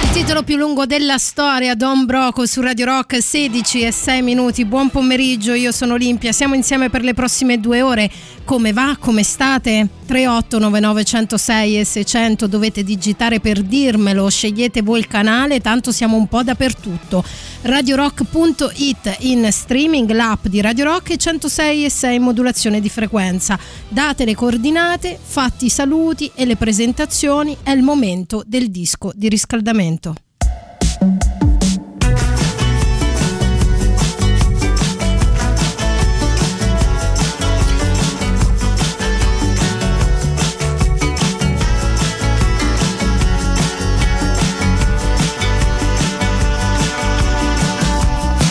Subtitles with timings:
[0.00, 4.64] Il titolo più lungo della storia, Don Broco su Radio Rock, 16 e 6 minuti.
[4.64, 6.32] Buon pomeriggio, io sono Olimpia.
[6.32, 8.10] Siamo insieme per le prossime due ore.
[8.44, 8.96] Come va?
[8.98, 9.88] Come state?
[10.06, 14.30] 3899 106 e 600 dovete digitare per dirmelo.
[14.30, 17.22] Scegliete voi il canale, tanto siamo un po' dappertutto.
[17.62, 23.58] RadioRock.it in streaming, l'app di Radio Rock e 106 e 6 modulazione di frequenza.
[23.88, 27.56] Date le coordinate, fatti i saluti e le presentazioni.
[27.62, 29.87] È il momento del disco di riscaldamento.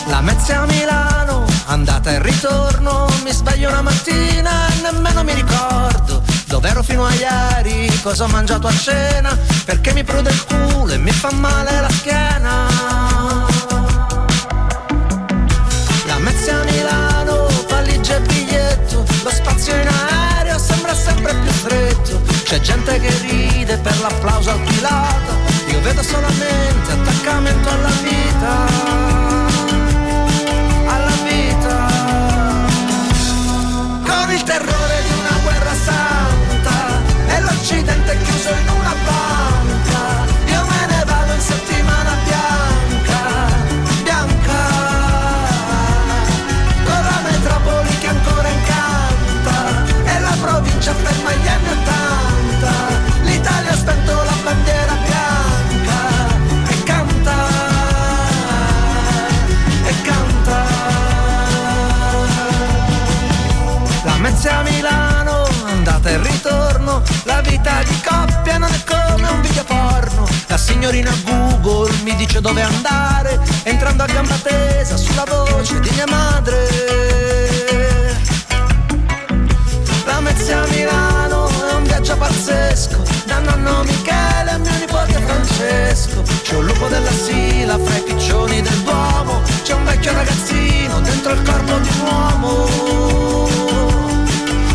[0.07, 6.36] La Mezza a Milano, andata e ritorno, mi sveglio una mattina e nemmeno mi ricordo
[6.47, 10.93] dove ero fino a ieri, cosa ho mangiato a cena, perché mi prude il culo
[10.93, 12.67] e mi fa male la schiena.
[16.05, 22.21] La Mezza a Milano, valigia e biglietto, lo spazio in aereo sembra sempre più stretto,
[22.43, 25.33] c'è gente che ride per l'applauso al pilota,
[25.67, 28.65] io vedo solamente attaccamento alla vita.
[30.89, 32.65] alla vita
[34.05, 34.96] con il terrore
[37.69, 38.66] e l'Occidente chiuso in
[70.57, 76.07] La signorina Google mi dice dove andare, entrando a gamba tesa sulla voce di mia
[76.09, 76.67] madre.
[80.05, 86.23] La Mezza Milano è un viaggio pazzesco, da nonno Michele a mio nipote Francesco.
[86.41, 91.33] C'è un lupo della Sila fra i piccioni del Duomo, c'è un vecchio ragazzino dentro
[91.33, 92.67] il corpo di un uomo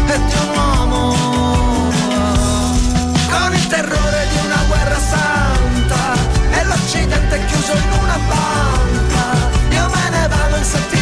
[0.07, 1.91] e di un uomo
[3.31, 4.42] con il terrore di e
[7.33, 9.51] l'Occidente chiuso in una banca.
[9.71, 11.02] Io me ne vado in settimana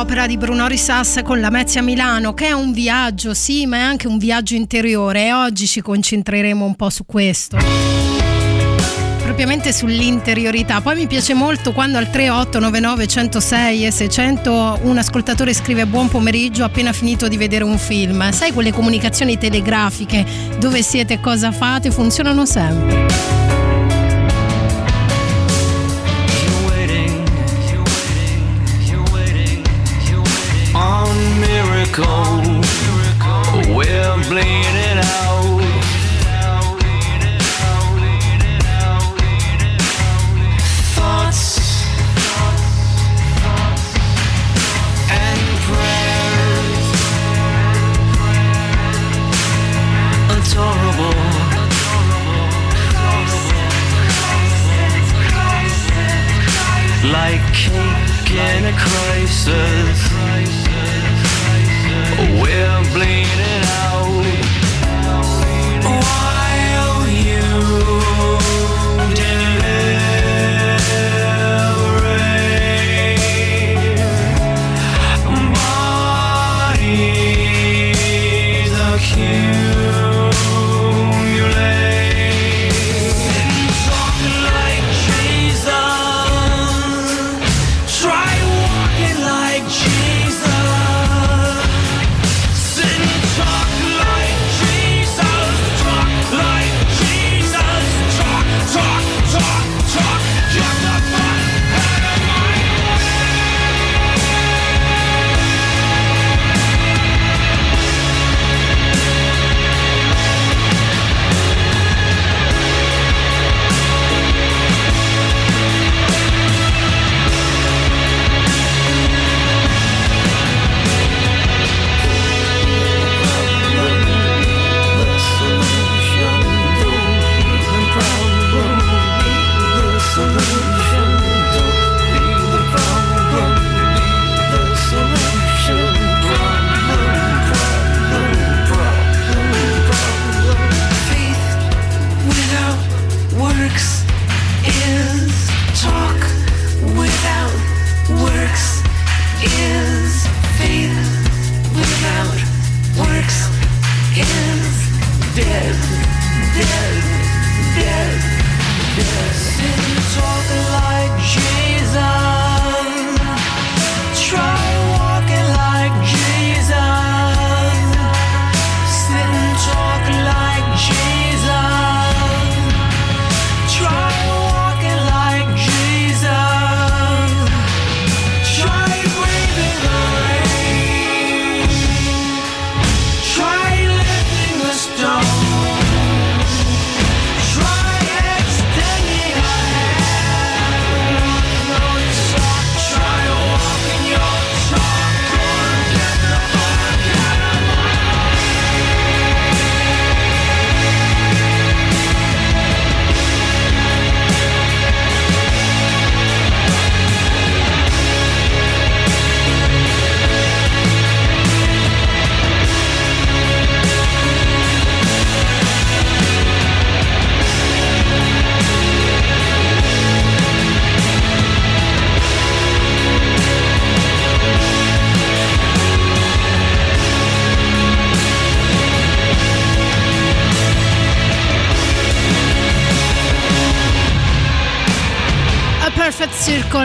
[0.00, 3.80] opera di Bruno Risas con la Mezia Milano, che è un viaggio, sì, ma è
[3.80, 7.56] anche un viaggio interiore e oggi ci concentreremo un po' su questo.
[9.22, 10.80] Propriamente sull'interiorità.
[10.80, 16.64] Poi mi piace molto quando al 3899 106 e 600 un ascoltatore scrive buon pomeriggio,
[16.64, 18.30] appena finito di vedere un film.
[18.32, 20.24] Sai quelle comunicazioni telegrafiche
[20.58, 23.43] dove siete cosa fate funzionano sempre.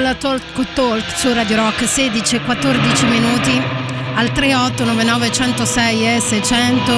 [0.10, 3.52] Circle Talk Talk su Radio Rock 16 e 14 minuti
[4.16, 6.94] al 3899 106 e 600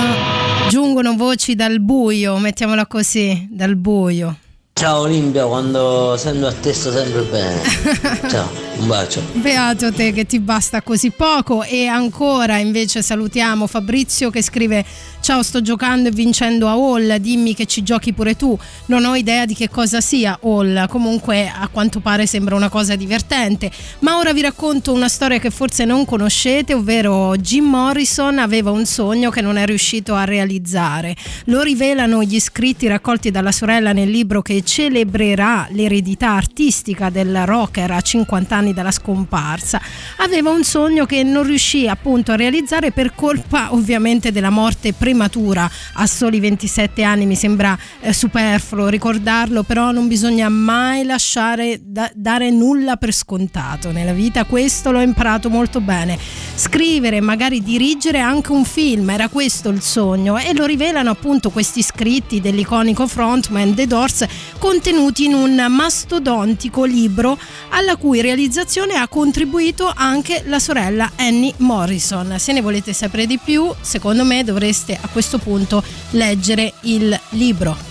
[0.70, 4.38] giungono voci dal buio, mettiamola così, dal buio.
[4.74, 7.62] Ciao Olimpia, quando sento a te sto sempre bene.
[8.30, 9.22] Ciao, un bacio.
[9.34, 14.86] Beato te che ti basta così poco e ancora invece salutiamo Fabrizio che scrive
[15.32, 19.16] Ciao sto giocando e vincendo a Hall, dimmi che ci giochi pure tu, non ho
[19.16, 24.18] idea di che cosa sia Hall, comunque a quanto pare sembra una cosa divertente, ma
[24.18, 29.30] ora vi racconto una storia che forse non conoscete, ovvero Jim Morrison aveva un sogno
[29.30, 34.42] che non è riuscito a realizzare, lo rivelano gli scritti raccolti dalla sorella nel libro
[34.42, 39.82] che celebrerà l'eredità artistica del rocker a 50 anni dalla scomparsa,
[40.18, 45.70] aveva un sogno che non riuscì appunto a realizzare per colpa ovviamente della morte prematura
[45.94, 52.10] a soli 27 anni, mi sembra eh, superfluo ricordarlo, però non bisogna mai lasciare da-
[52.14, 56.18] dare nulla per scontato nella vita, questo l'ho imparato molto bene.
[56.56, 61.84] Scrivere, magari dirigere anche un film, era questo il sogno e lo rivelano appunto questi
[61.84, 64.26] scritti dell'iconico frontman The Doors
[64.58, 67.38] contenuti in un mastodontico libro
[67.70, 72.36] alla cui realizzazione ha contribuito anche la sorella Annie Morrison.
[72.38, 77.91] Se ne volete sapere di più, secondo me dovreste a questo punto leggere il libro.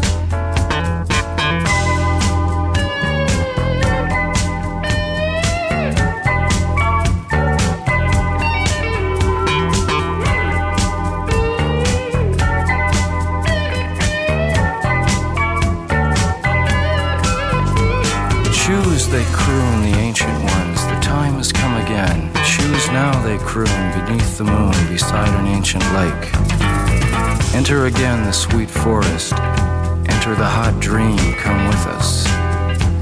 [19.01, 20.85] Choose, they croon, the ancient ones.
[20.85, 22.31] The time has come again.
[22.45, 23.65] Choose now, they croon,
[24.05, 27.55] beneath the moon, beside an ancient lake.
[27.55, 29.33] Enter again the sweet forest.
[29.33, 32.27] Enter the hot dream, come with us.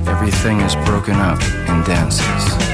[0.08, 2.69] Everything is broken up and dances.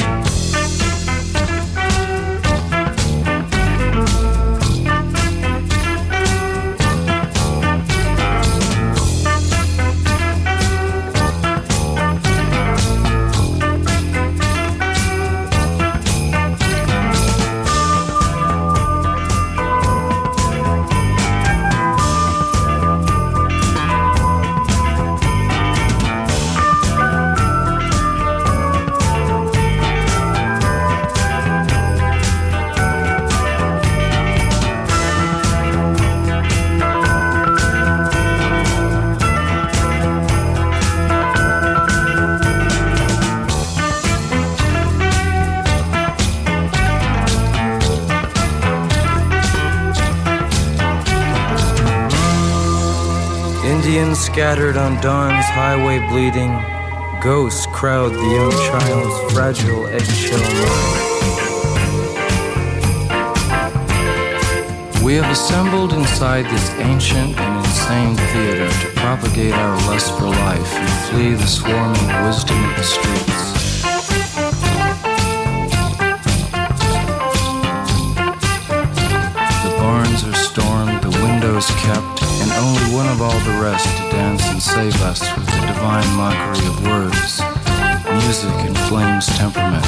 [53.96, 56.52] Scattered on dawn's highway bleeding.
[57.24, 61.02] Ghosts crowd the young child's fragile eggshell mind.
[65.02, 70.74] We have assembled inside this ancient and insane theater to propagate our lust for life
[70.76, 73.54] and flee the swarming wisdom of the streets.
[79.64, 84.04] The barns are stormed, the windows kept, and only one of all the rest to
[84.12, 87.42] dance and save us with the divine mockery of words,
[88.24, 89.84] music, and flames temperament.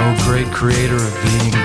[0.00, 1.57] Oh, great creator of being,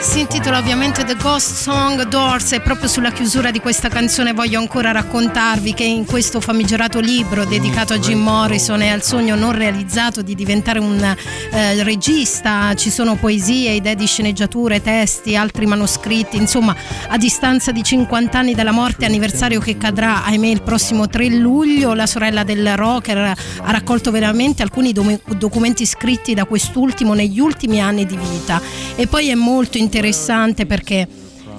[0.00, 4.58] Si intitola ovviamente The Ghost Song Doors e proprio sulla chiusura di questa canzone voglio
[4.58, 9.52] ancora raccontarvi che in questo famigerato libro dedicato a Jim Morrison e al sogno non
[9.52, 16.36] realizzato di diventare un eh, regista ci sono poesie, idee di sceneggiature, testi, altri manoscritti,
[16.36, 16.74] insomma
[17.08, 21.94] a distanza di 50 anni dalla morte, anniversario che cadrà ahimè il prossimo 3 luglio,
[21.94, 27.80] la sorella del rocker ha raccolto veramente alcuni dom- documenti scritti da quest'ultimo negli ultimi
[27.80, 28.22] anni di vita
[28.96, 31.06] e poi è molto interessante perché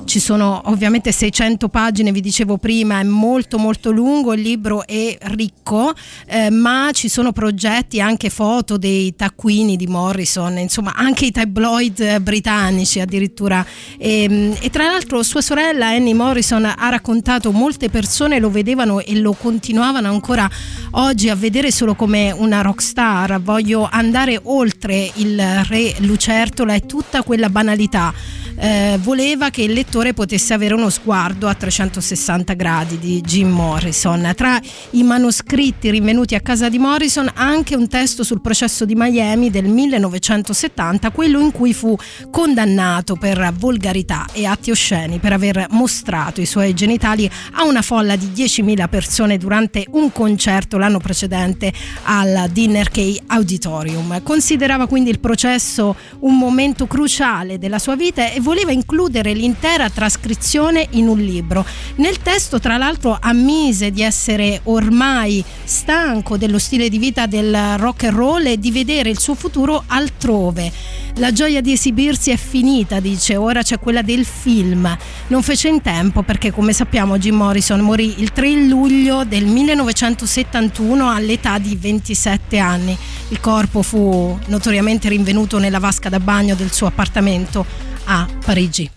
[0.06, 5.18] ci sono ovviamente 600 pagine, vi dicevo prima, è molto molto lungo, il libro è
[5.22, 5.94] ricco,
[6.28, 12.00] eh, ma ci sono progetti, anche foto dei taccuini di Morrison, insomma anche i tabloid
[12.00, 13.66] eh, britannici addirittura.
[13.98, 19.18] E, e tra l'altro sua sorella Annie Morrison ha raccontato molte persone lo vedevano e
[19.18, 20.50] lo continuavano ancora
[20.92, 23.42] oggi a vedere solo come una rock star.
[23.42, 28.14] Voglio andare oltre il re Lucertola e tutta quella banalità.
[28.58, 34.32] Eh, voleva che il lettore potesse avere uno sguardo a 360 gradi di Jim Morrison.
[34.36, 34.60] Tra
[34.92, 39.66] i manoscritti rinvenuti a casa di Morrison anche un testo sul processo di Miami del
[39.66, 41.98] 1970, quello in cui fu
[42.32, 48.16] condannato per volgarità e atti osceni per aver mostrato i suoi genitali a una folla
[48.16, 54.24] di 10.000 persone durante un concerto l'anno precedente al Dinner Key Auditorium.
[54.24, 60.88] Considerava quindi il processo un momento cruciale della sua vita e voleva includere l'intera trascrizione
[60.92, 61.66] in un libro.
[61.96, 68.04] Nel testo, tra l'altro, ammise di essere ormai stanco dello stile di vita del rock
[68.04, 70.72] and roll e di vedere il suo futuro altrove.
[71.16, 74.96] La gioia di esibirsi è finita, dice, ora c'è quella del film.
[75.28, 81.10] Non fece in tempo perché, come sappiamo, Jim Morrison morì il 3 luglio del 1971
[81.10, 82.96] all'età di 27 anni.
[83.30, 88.90] Il corpo fu notoriamente rinvenuto nella vasca da bagno del suo appartamento a Parigi.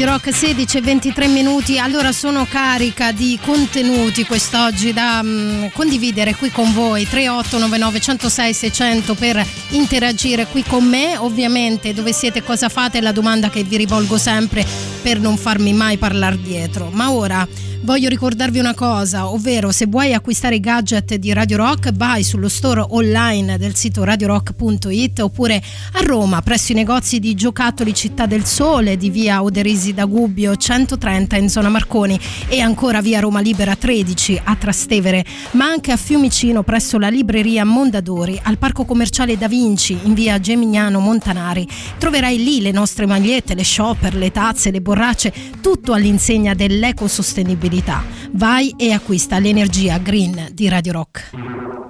[0.00, 1.78] Radio Rock 16 e 23 minuti.
[1.78, 7.06] Allora sono carica di contenuti quest'oggi da mm, condividere qui con voi.
[7.06, 11.18] 3899 106 600 per interagire qui con me.
[11.18, 14.64] Ovviamente dove siete, cosa fate è la domanda che vi rivolgo sempre
[15.02, 16.88] per non farmi mai parlare dietro.
[16.90, 17.46] Ma ora
[17.90, 22.48] voglio ricordarvi una cosa, ovvero se vuoi acquistare i gadget di Radio Rock vai sullo
[22.48, 25.60] store online del sito radiorock.it oppure
[25.94, 30.54] a Roma presso i negozi di giocattoli Città del Sole di via Oderisi da Gubbio
[30.54, 35.96] 130 in zona Marconi e ancora via Roma Libera 13 a Trastevere, ma anche a
[35.96, 41.66] Fiumicino presso la libreria Mondadori, al parco commerciale Da Vinci in via Gemignano Montanari.
[41.98, 47.78] Troverai lì le nostre magliette, le shopper, le tazze, le borracce, tutto all'insegna dell'ecosostenibilità.
[48.32, 51.89] Vai e acquista l'energia green di Radio Rock.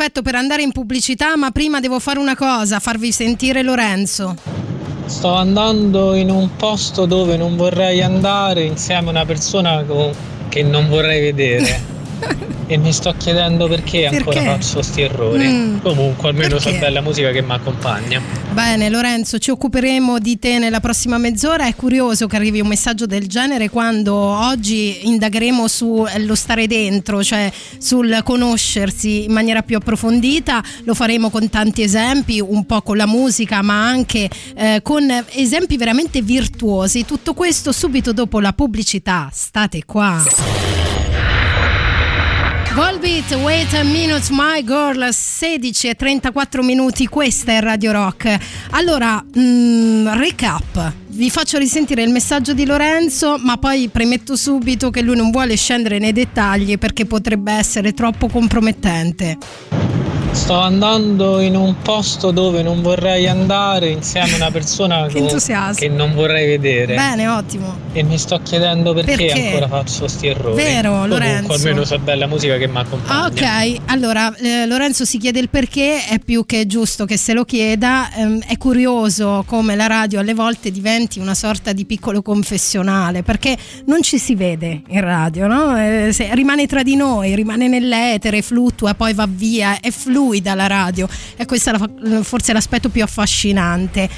[0.00, 4.34] Perfetto per andare in pubblicità, ma prima devo fare una cosa, farvi sentire Lorenzo.
[5.04, 9.84] Sto andando in un posto dove non vorrei andare insieme a una persona
[10.48, 11.98] che non vorrei vedere.
[12.66, 14.48] e mi sto chiedendo perché, ancora Perché?
[14.48, 15.46] faccio sti errori.
[15.46, 16.78] Mm, Comunque, almeno so perché?
[16.78, 18.20] bella musica che mi accompagna.
[18.52, 21.66] Bene Lorenzo, ci occuperemo di te nella prossima mezz'ora.
[21.66, 27.50] È curioso che arrivi un messaggio del genere quando oggi indagheremo sullo stare dentro, cioè
[27.78, 30.62] sul conoscersi in maniera più approfondita.
[30.84, 35.76] Lo faremo con tanti esempi, un po' con la musica, ma anche eh, con esempi
[35.76, 37.04] veramente virtuosi.
[37.04, 39.28] Tutto questo subito dopo la pubblicità.
[39.32, 40.89] State qua.
[42.74, 48.38] Volbeat, wait a minute, my girl, 16 e 34 minuti, questa è Radio Rock.
[48.70, 50.92] Allora, mm, recap.
[51.08, 55.56] Vi faccio risentire il messaggio di Lorenzo, ma poi premetto subito che lui non vuole
[55.56, 59.36] scendere nei dettagli perché potrebbe essere troppo compromettente.
[60.32, 65.24] Sto andando in un posto dove non vorrei andare insieme a una persona Che
[65.76, 66.94] che non vorrei vedere.
[66.94, 67.76] Bene, ottimo.
[67.92, 69.46] E mi sto chiedendo perché, Perché?
[69.46, 70.56] ancora faccio sti errori.
[70.56, 71.52] Vero, Comunque, Lorenzo.
[71.52, 73.22] almeno so bella musica che mi accompagna.
[73.22, 77.32] Ah, ok, allora eh, Lorenzo si chiede il perché, è più che giusto che se
[77.32, 82.22] lo chieda, ehm, è curioso come la radio alle volte diventi una sorta di piccolo
[82.22, 85.76] confessionale, perché non ci si vede in radio, no?
[85.76, 90.66] Eh, se- rimane tra di noi, rimane nell'etere, fluttua, poi va via, è fluida la
[90.66, 91.08] radio.
[91.36, 94.08] E questo è forse l'aspetto più affascinante.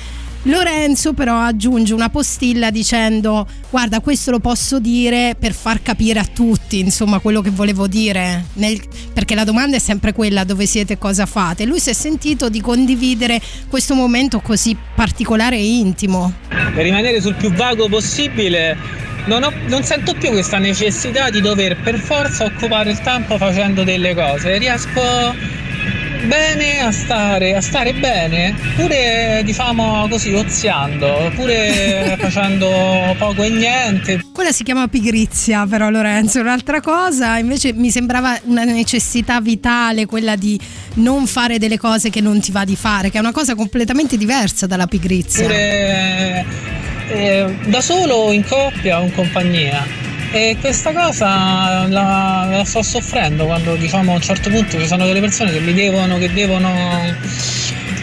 [0.46, 6.24] Lorenzo però aggiunge una postilla dicendo guarda questo lo posso dire per far capire a
[6.24, 10.94] tutti insomma quello che volevo dire nel- perché la domanda è sempre quella dove siete
[10.94, 11.64] e cosa fate?
[11.64, 16.32] Lui si è sentito di condividere questo momento così particolare e intimo.
[16.48, 18.76] Per rimanere sul più vago possibile
[19.26, 23.84] non, ho- non sento più questa necessità di dover per forza occupare il tempo facendo
[23.84, 24.58] delle cose.
[24.58, 25.00] Riesco
[26.26, 32.68] bene a stare a stare bene pure diciamo così oziando pure facendo
[33.18, 34.24] poco e niente.
[34.32, 37.38] Quella si chiama pigrizia però Lorenzo un'altra cosa.
[37.38, 40.58] Invece mi sembrava una necessità vitale quella di
[40.94, 44.16] non fare delle cose che non ti va di fare che è una cosa completamente
[44.16, 45.42] diversa dalla pigrizia.
[45.42, 46.44] Pure
[47.08, 52.83] eh, da solo o in coppia o in compagnia e questa cosa la, la sto
[52.83, 56.33] soffrendo quando diciamo a un certo punto ci sono delle persone che mi devono che
[56.33, 56.71] devono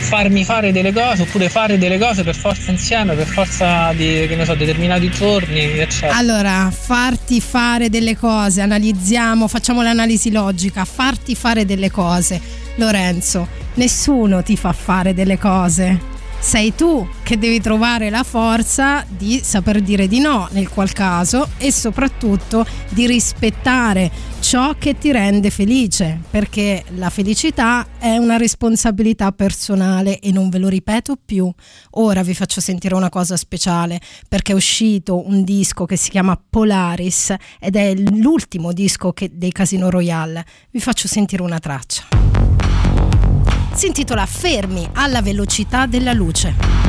[0.09, 4.35] farmi fare delle cose oppure fare delle cose per forza insieme per forza di che
[4.35, 11.35] ne so determinati giorni eccetera Allora, farti fare delle cose, analizziamo, facciamo l'analisi logica, farti
[11.35, 12.39] fare delle cose.
[12.75, 16.18] Lorenzo, nessuno ti fa fare delle cose.
[16.41, 21.49] Sei tu che devi trovare la forza di saper dire di no nel qual caso
[21.57, 29.31] e soprattutto di rispettare ciò che ti rende felice, perché la felicità è una responsabilità
[29.31, 31.51] personale e non ve lo ripeto più.
[31.91, 36.41] Ora vi faccio sentire una cosa speciale, perché è uscito un disco che si chiama
[36.49, 40.45] Polaris ed è l'ultimo disco che- dei Casino Royale.
[40.71, 42.28] Vi faccio sentire una traccia.
[43.79, 46.88] Si intitola Fermi alla velocità della luce.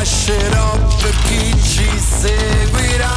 [0.00, 3.08] Le rilascerò per chi ci seguirà.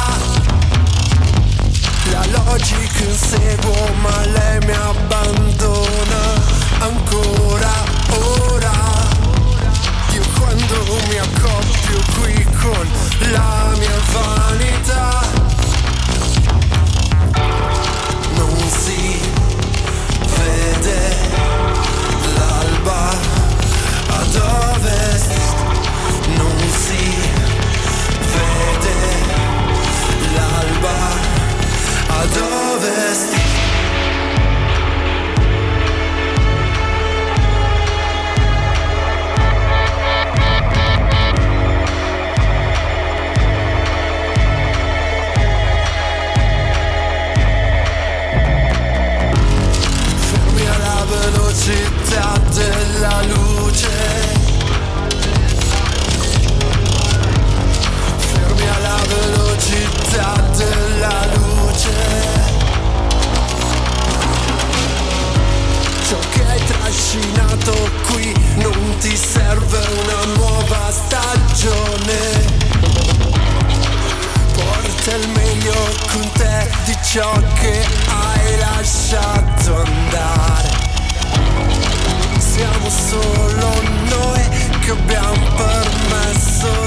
[2.10, 6.42] La logica inseguo ma lei mi abbandona
[6.80, 7.72] ancora
[8.10, 8.72] ora.
[10.12, 12.88] Io quando mi accoppio qui con
[13.32, 14.43] la mia vanità
[68.06, 72.42] qui non ti serve una nuova stagione.
[74.52, 75.74] Porta il meglio
[76.10, 80.70] con te di ciò che hai lasciato andare.
[82.38, 84.42] Siamo solo noi
[84.80, 86.83] che abbiamo permesso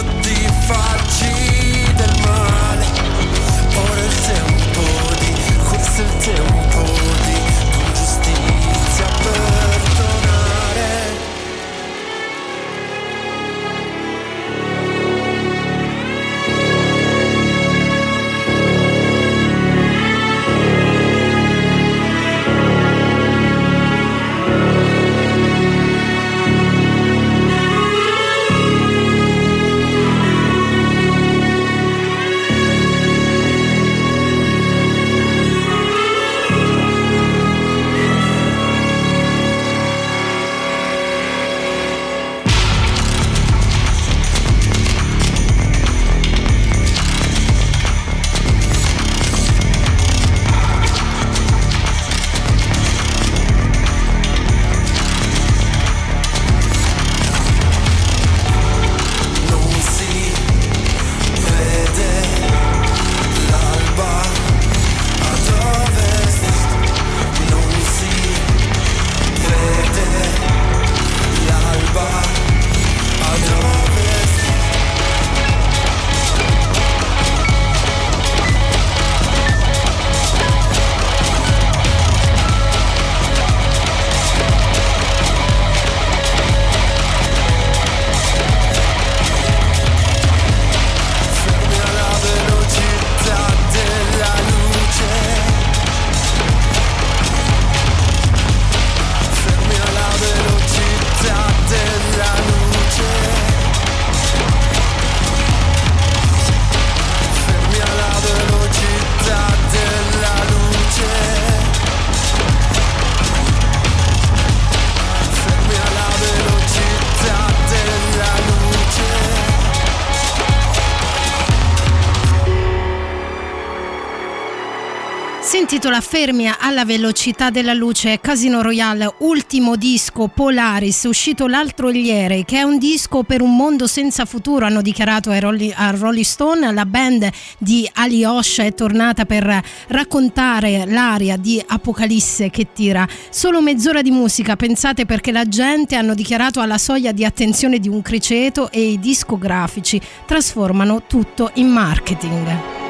[125.97, 132.45] Si intitola Fermi alla velocità della luce Casino Royale, ultimo disco Polaris, uscito l'altro ieri,
[132.45, 136.71] che è un disco per un mondo senza futuro, hanno dichiarato a Rolling Stone.
[136.71, 143.07] La band di Ali è tornata per raccontare l'aria di Apocalisse che tira.
[143.29, 147.89] Solo mezz'ora di musica, pensate perché la gente hanno dichiarato alla soglia di attenzione di
[147.89, 152.85] un criceto e i discografici trasformano tutto in marketing.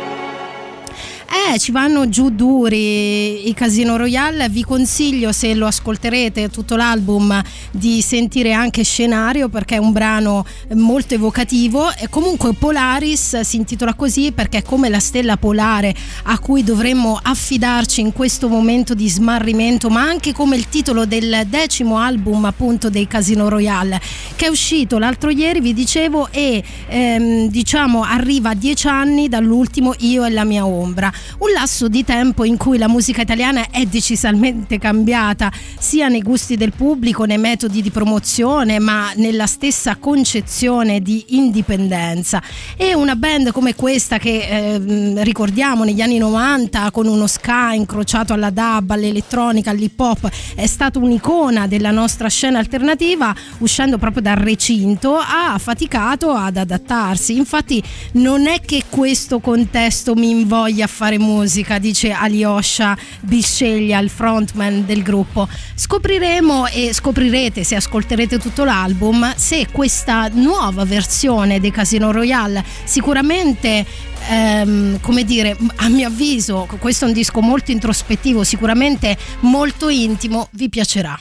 [1.29, 4.47] Eh, ci vanno giù duri i Casino Royale.
[4.47, 10.45] Vi consiglio, se lo ascolterete tutto l'album, di sentire anche Scenario perché è un brano
[10.75, 11.93] molto evocativo.
[11.93, 17.19] E comunque Polaris si intitola così perché è come la stella polare a cui dovremmo
[17.21, 22.89] affidarci in questo momento di smarrimento, ma anche come il titolo del decimo album appunto
[22.89, 23.99] dei Casino Royale
[24.37, 29.93] che è uscito l'altro ieri, vi dicevo, e ehm, diciamo arriva a dieci anni dall'ultimo
[29.99, 31.11] Io e la mia ombra.
[31.39, 36.57] Un lasso di tempo in cui la musica italiana è decisamente cambiata, sia nei gusti
[36.57, 42.41] del pubblico, nei metodi di promozione, ma nella stessa concezione di indipendenza.
[42.75, 48.33] E una band come questa che ehm, ricordiamo negli anni 90 con uno ska incrociato
[48.33, 54.35] alla dub, all'elettronica, all'hip hop, è stata un'icona della nostra scena alternativa, uscendo proprio dal
[54.35, 57.35] recinto, ha faticato ad adattarsi.
[57.35, 57.81] Infatti
[58.13, 64.85] non è che questo contesto mi invoglia a fare musica, dice Alyosha Bisceglia, il frontman
[64.85, 65.47] del gruppo.
[65.73, 73.85] Scopriremo e scoprirete se ascolterete tutto l'album se questa nuova versione dei Casino Royale sicuramente
[74.27, 80.47] ehm, come dire, a mio avviso, questo è un disco molto introspettivo, sicuramente molto intimo,
[80.51, 81.19] vi piacerà.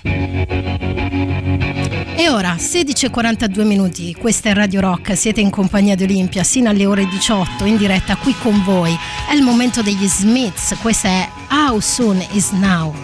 [2.19, 6.87] E ora, 16.42 minuti, questa è Radio Rock, siete in compagnia di Olimpia sino alle
[6.87, 8.97] ore 18 in diretta qui con voi.
[9.29, 12.95] È il momento degli Smiths, questa è How Soon Is Now.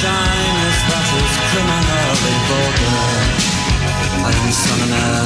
[0.00, 3.00] Shyness that is criminally vulgar.
[4.24, 4.48] I am
[4.96, 5.24] air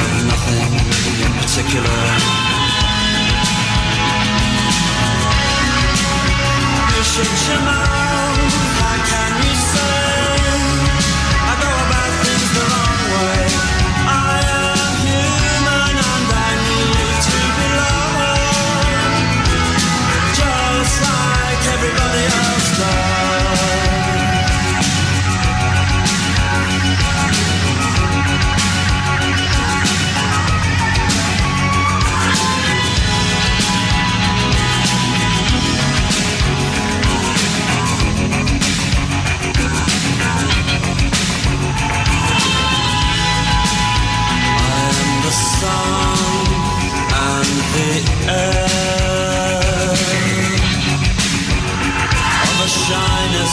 [0.00, 0.72] of nothing
[1.24, 2.00] in particular.
[6.92, 8.01] You should you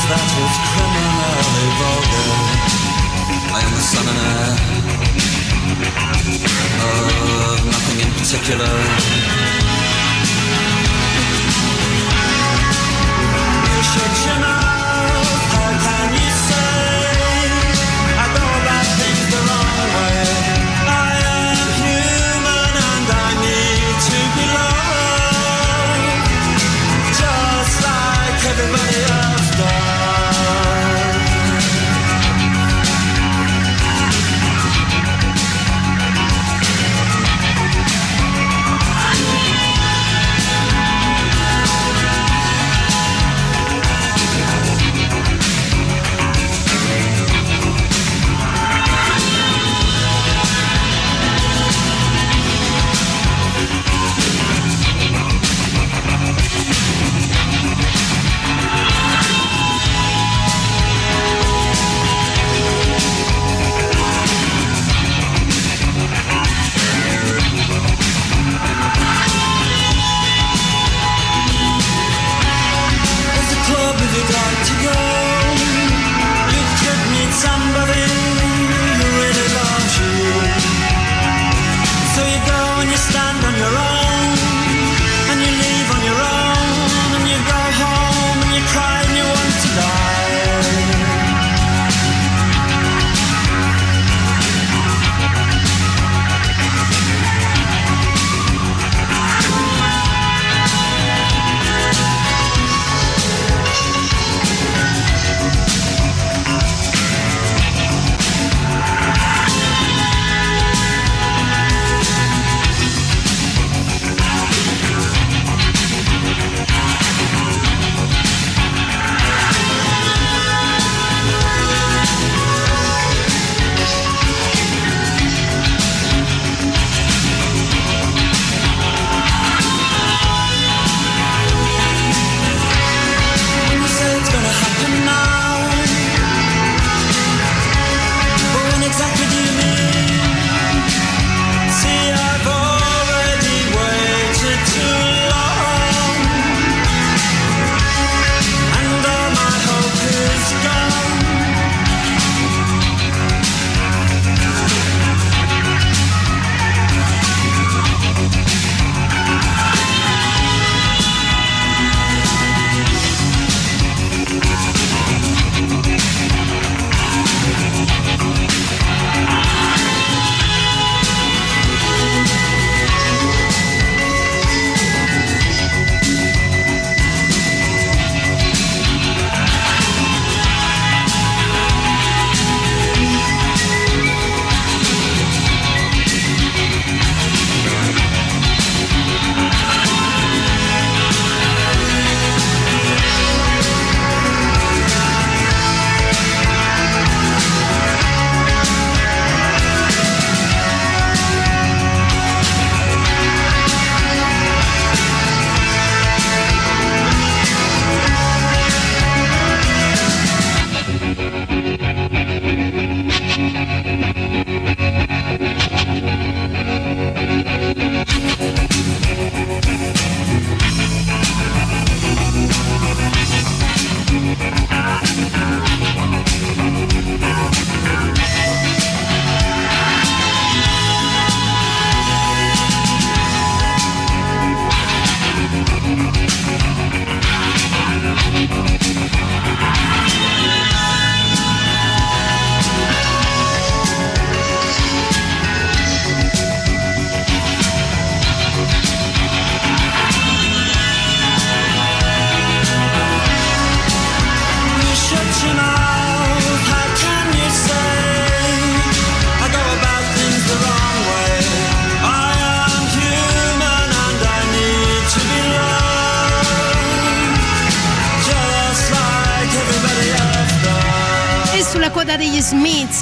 [0.10, 2.30] That was criminally vulgar.
[3.54, 4.50] I am the son and heir
[6.82, 9.89] of nothing in particular.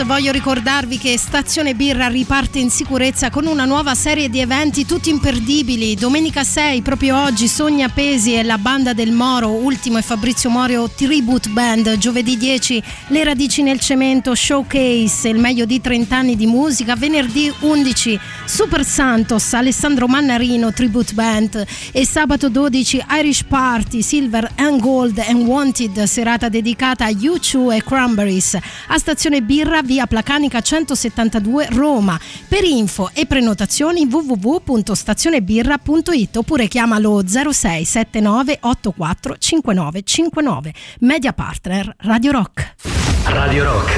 [0.06, 5.10] Voglio ricordarvi che Stazione Birra riparte in sicurezza con una nuova serie di eventi tutti
[5.10, 5.96] imperdibili.
[5.96, 10.88] Domenica 6, proprio oggi, Sogna Pesi e la banda del Moro, Ultimo e Fabrizio Morio
[10.88, 11.98] Tribute Band.
[11.98, 16.96] Giovedì 10, Le radici nel cemento, Showcase, il meglio di 30 anni di musica.
[16.96, 21.66] Venerdì 11, Super Santos, Alessandro Mannarino Tribute Band.
[21.92, 27.84] E sabato 12, Irish Party, Silver and Gold and Wanted, serata dedicata a U2 e
[27.84, 28.58] Cranberries.
[28.88, 32.20] A Stazione Birra via Placanica 172 Roma.
[32.48, 40.74] Per info e prenotazioni www.stazionebirra.it oppure chiamalo 06 79 84 59 59.
[41.00, 42.76] Media partner Radio Rock.
[43.24, 43.92] Radio Rock.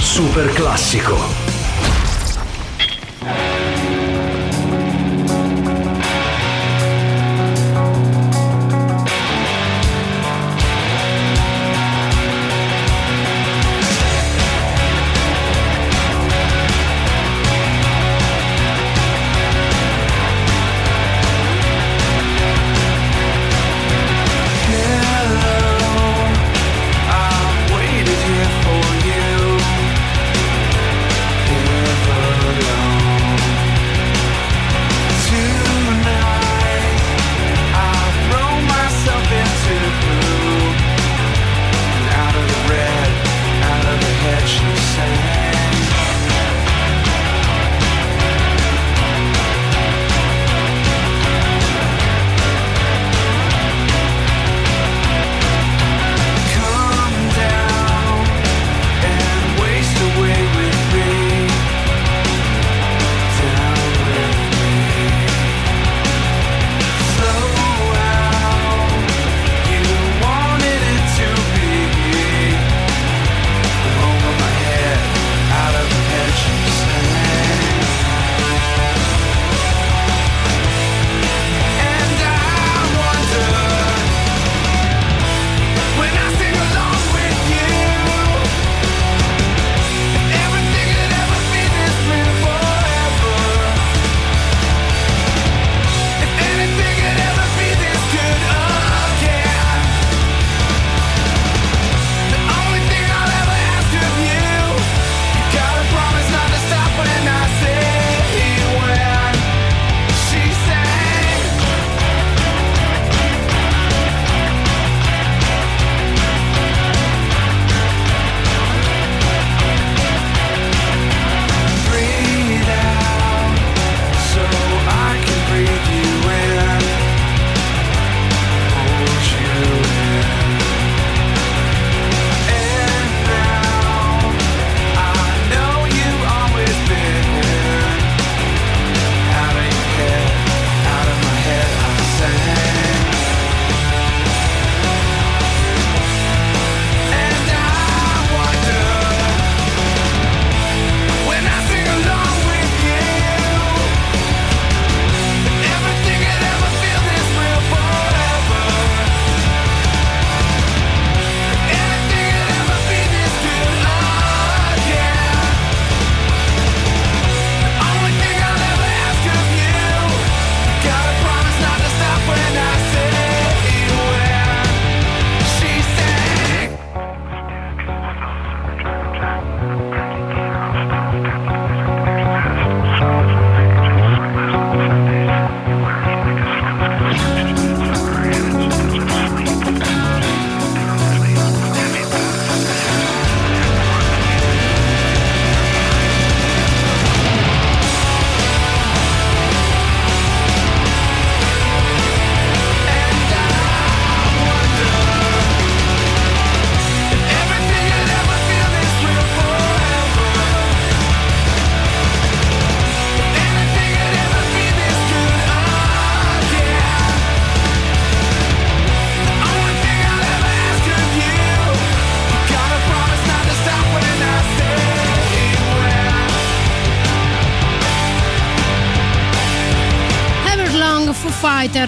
[0.00, 1.41] Super classico.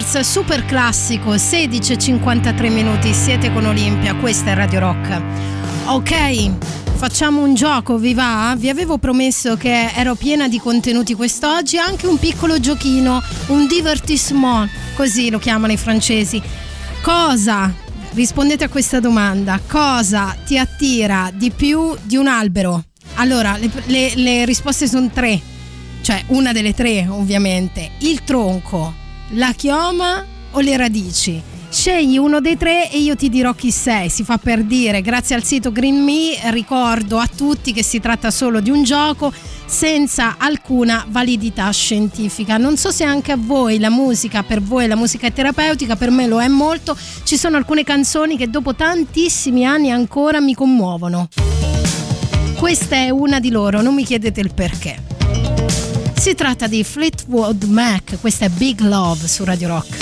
[0.05, 5.21] Fighters, super classico, 16.53 minuti, siete con Olimpia, questa è Radio Rock.
[5.85, 6.51] Ok,
[6.95, 8.53] facciamo un gioco, vi va?
[8.55, 14.69] Vi avevo promesso che ero piena di contenuti quest'oggi, anche un piccolo giochino, un divertissement,
[14.95, 16.41] così lo chiamano i francesi.
[17.01, 17.73] Cosa,
[18.13, 22.83] rispondete a questa domanda, cosa ti attira di più di un albero?
[23.15, 25.39] Allora, le, le- le risposte sono tre,
[26.01, 31.41] cioè una delle tre ovviamente, il tronco, la chioma o le radici.
[31.69, 35.01] Scegli uno dei tre e io ti dirò chi sei, si fa per dire.
[35.01, 39.33] Grazie al sito Green Me ricordo a tutti che si tratta solo di un gioco
[39.65, 42.57] senza alcuna validità scientifica.
[42.57, 46.11] Non so se anche a voi la musica, per voi la musica è terapeutica, per
[46.11, 46.95] me lo è molto.
[47.23, 51.27] Ci sono alcune canzoni che dopo tantissimi anni ancora mi commuovono.
[52.55, 55.14] Questa è una di loro, non mi chiedete il perché.
[56.25, 59.97] Si tratta di Fleetwood Mac, questa è Big Love su Radio Rock.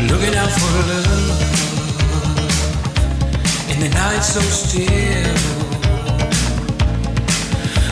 [0.00, 1.44] Looking out for love
[3.68, 5.36] in the night so still.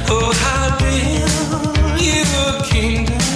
[0.08, 3.35] Oh, how build you a kingdom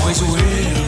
[0.00, 0.84] always will.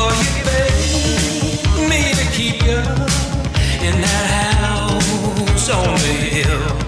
[0.00, 0.12] Oh,
[0.44, 2.78] you me to keep you
[3.86, 6.87] in that house on the hill,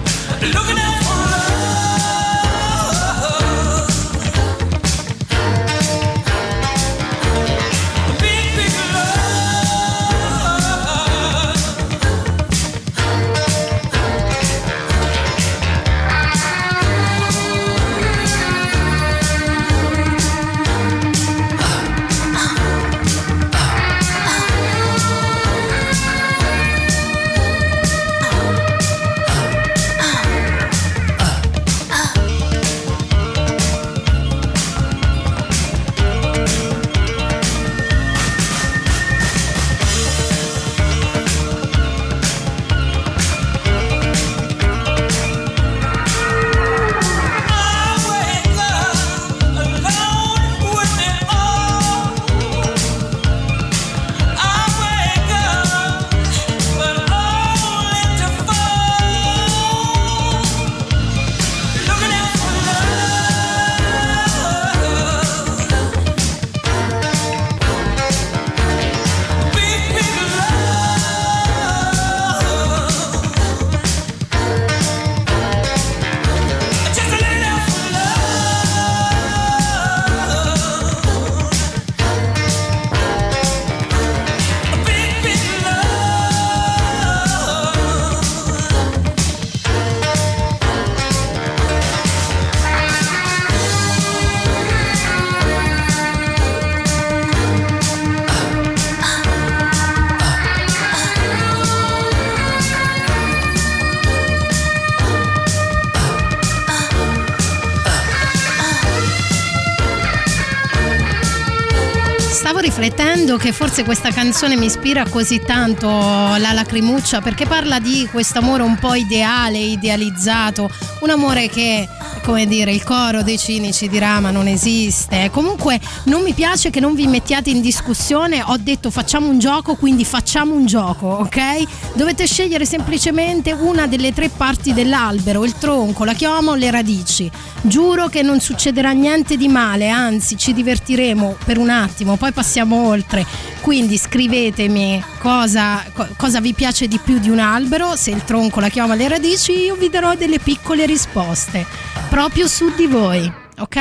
[113.31, 118.39] riflettendo che forse questa canzone mi ispira così tanto la lacrimuccia perché parla di questo
[118.39, 120.69] amore un po' ideale, idealizzato,
[121.01, 121.87] un amore che,
[122.23, 125.29] come dire, il coro dei cinici dirà ma non esiste.
[125.31, 129.75] Comunque non mi piace che non vi mettiate in discussione, ho detto facciamo un gioco,
[129.75, 131.93] quindi facciamo un gioco, ok?
[131.95, 137.29] Dovete scegliere semplicemente una delle tre parti dell'albero, il tronco, la chioma o le radici.
[137.63, 142.87] Giuro che non succederà niente di male, anzi ci divertiremo per un attimo, poi passiamo
[142.87, 143.25] oltre.
[143.61, 148.59] Quindi scrivetemi cosa, co- cosa vi piace di più di un albero, se il tronco,
[148.59, 151.65] la chioma, le radici, io vi darò delle piccole risposte,
[152.11, 153.75] proprio su di voi, ok?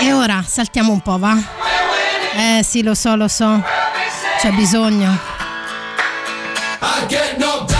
[0.00, 1.34] E ora saltiamo un po', va?
[2.36, 3.64] Eh sì, lo so, lo so.
[4.38, 5.18] C'è bisogno.
[6.82, 7.77] I get knocked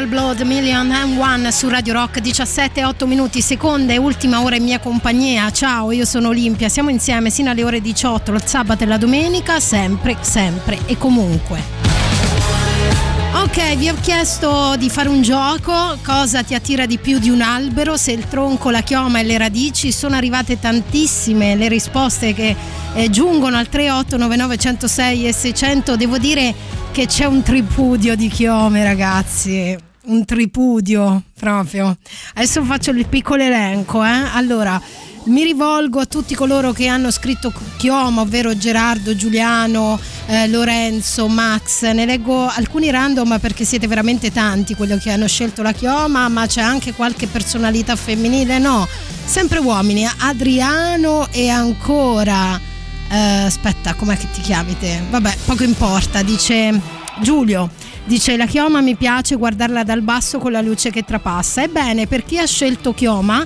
[0.00, 4.56] Royal Blood Million and One su Radio Rock 17 8 minuti seconda e ultima ora
[4.56, 5.50] in mia compagnia.
[5.50, 6.70] Ciao io sono Olimpia.
[6.70, 11.60] Siamo insieme sino alle ore 18 il sabato e la domenica sempre sempre e comunque.
[13.42, 17.42] Ok, vi ho chiesto di fare un gioco, cosa ti attira di più di un
[17.42, 22.56] albero, se il tronco, la chioma e le radici, sono arrivate tantissime le risposte che
[22.94, 26.54] eh, giungono al 3899 106 e 600, devo dire
[26.90, 31.96] che c'è un tripudio di chiome ragazzi, un tripudio proprio.
[32.34, 34.22] Adesso faccio il piccolo elenco, eh?
[34.32, 34.80] Allora,
[35.24, 41.82] mi rivolgo a tutti coloro che hanno scritto chioma, ovvero Gerardo, Giuliano, eh, Lorenzo, Max.
[41.92, 46.46] Ne leggo alcuni random perché siete veramente tanti quelli che hanno scelto la chioma, ma
[46.46, 48.58] c'è anche qualche personalità femminile.
[48.58, 48.88] No,
[49.24, 50.08] sempre uomini.
[50.18, 52.58] Adriano e ancora.
[53.10, 55.02] eh, aspetta, com'è che ti chiami te?
[55.10, 56.22] Vabbè, poco importa.
[56.22, 56.80] Dice
[57.20, 57.70] Giulio.
[58.04, 61.62] Dice la chioma mi piace guardarla dal basso con la luce che trapassa.
[61.62, 63.44] Ebbene, per chi ha scelto chioma,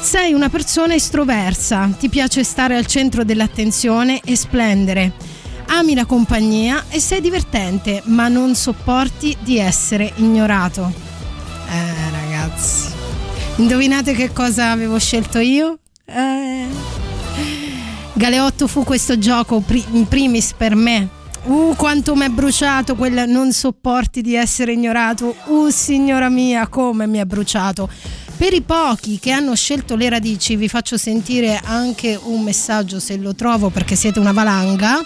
[0.00, 5.12] sei una persona estroversa, ti piace stare al centro dell'attenzione e splendere.
[5.66, 10.92] Ami la compagnia e sei divertente, ma non sopporti di essere ignorato.
[11.70, 12.92] Eh, ragazzi.
[13.56, 15.78] Indovinate che cosa avevo scelto io?
[16.04, 16.66] Eh.
[18.12, 21.08] Galeotto fu questo gioco in primis per me.
[21.44, 25.36] Uh, quanto mi è bruciato quel non sopporti di essere ignorato.
[25.46, 27.88] Uh, signora mia, come mi è bruciato.
[28.36, 33.18] Per i pochi che hanno scelto le radici, vi faccio sentire anche un messaggio se
[33.18, 34.96] lo trovo perché siete una valanga.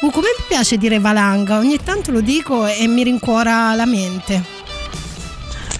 [0.00, 4.55] Uh, come mi piace dire valanga, ogni tanto lo dico e mi rincuora la mente.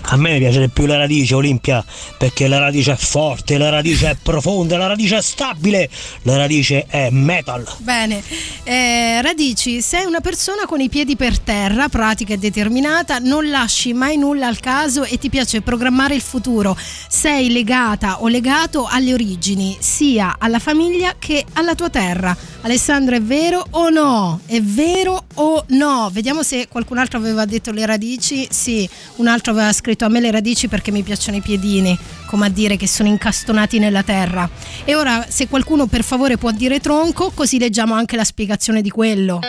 [0.08, 1.84] A me piace di più la radice Olimpia
[2.16, 5.90] perché la radice è forte, la radice è profonda, la radice è stabile,
[6.22, 7.66] la radice è metal.
[7.78, 8.22] Bene,
[8.68, 13.92] Eh, radici, sei una persona con i piedi per terra, pratica e determinata, non lasci
[13.92, 16.76] mai nulla al caso e ti piace programmare il futuro.
[17.08, 22.36] Sei legata o legato alle origini, sia alla famiglia che alla tua terra.
[22.62, 24.40] Alessandro, è vero o no?
[24.44, 26.10] È vero o no?
[26.12, 28.46] Vediamo se qualcun altro aveva detto le radici.
[28.50, 31.96] Sì, un altro aveva scritto a me le radici perché mi piacciono i piedini,
[32.26, 34.48] come a dire che sono incastonati nella terra.
[34.84, 38.90] E ora, se qualcuno per favore può dire tronco, così leggiamo anche la spiegazione di
[38.90, 39.40] quello.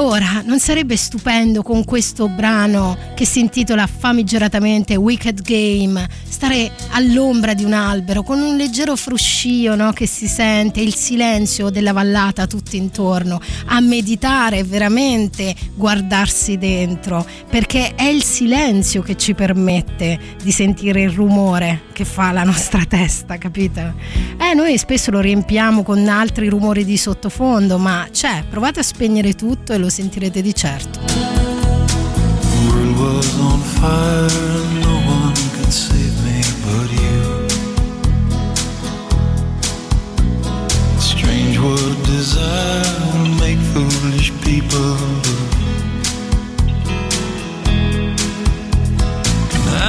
[0.00, 7.52] Ora, non sarebbe stupendo con questo brano che si intitola famigeratamente Wicked Game, stare all'ombra
[7.52, 12.46] di un albero con un leggero fruscio no, che si sente, il silenzio della vallata
[12.46, 20.50] tutto intorno, a meditare veramente, guardarsi dentro, perché è il silenzio che ci permette di
[20.50, 23.92] sentire il rumore che fa la nostra testa, capite?
[24.38, 29.34] Eh, noi spesso lo riempiamo con altri rumori di sottofondo, ma c'è, provate a spegnere
[29.34, 31.00] tutto e lo sentirete di certo.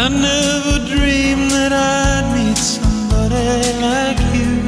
[0.03, 3.37] I never dreamed that I'd meet somebody
[3.79, 4.65] like you.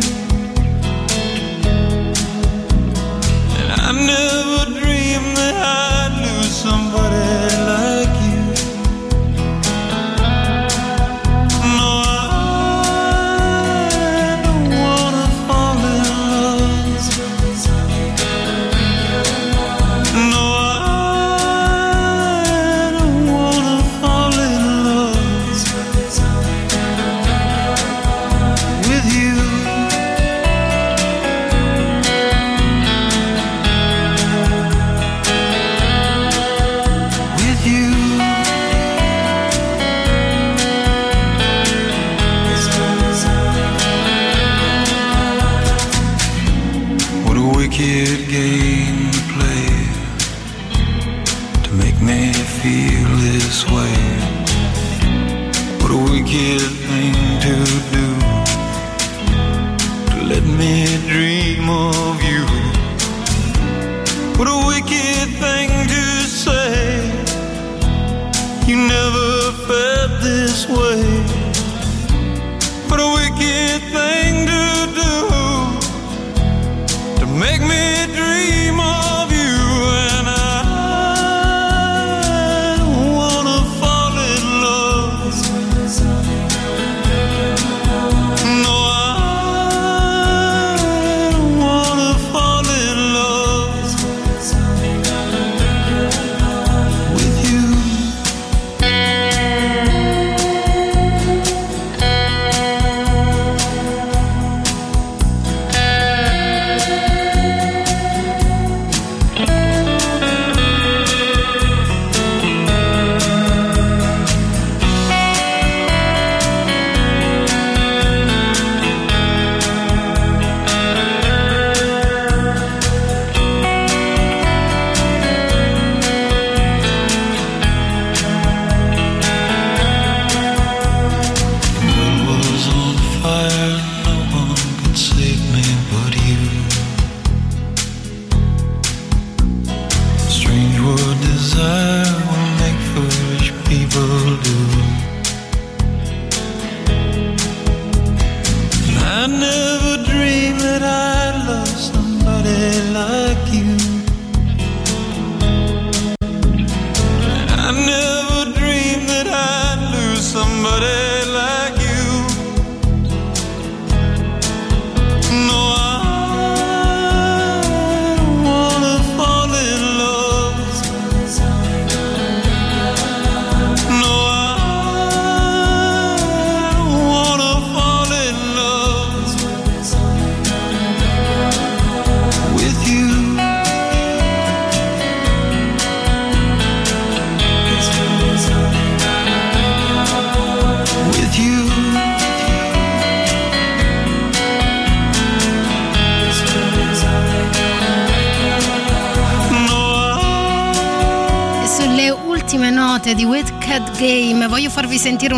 [3.57, 4.42] And I never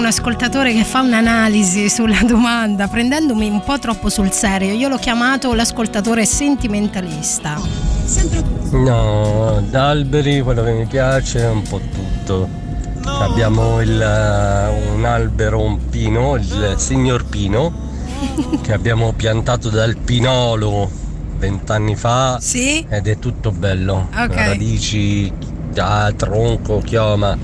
[0.05, 4.71] un ascoltatore che fa un'analisi sulla domanda prendendomi un po' troppo sul serio.
[4.73, 7.59] Io l'ho chiamato l'ascoltatore sentimentalista.
[8.71, 12.47] No, d'alberi quello che mi piace è un po' tutto.
[13.03, 17.73] Abbiamo il, eh, un albero, un pino, il signor Pino,
[18.61, 21.03] che abbiamo piantato dal Pinolo
[21.37, 22.85] vent'anni fa Sì?
[22.87, 24.09] ed è tutto bello.
[24.15, 24.35] Ok.
[24.35, 25.31] Radici,
[25.77, 27.35] ah, tronco, chioma,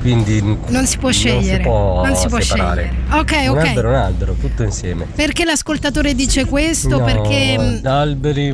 [0.00, 1.62] quindi Non si può scegliere.
[1.62, 2.92] Non si può, Non si può separare.
[2.92, 3.18] scegliere.
[3.20, 3.66] Ok, Un ok.
[3.66, 5.06] albero è un albero, tutto insieme.
[5.14, 6.98] Perché l'ascoltatore dice questo?
[6.98, 7.76] No, Perché mm,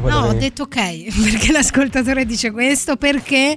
[0.01, 0.75] quello No, ho detto ok,
[1.31, 2.97] perché l'ascoltatore dice questo?
[2.97, 3.57] Perché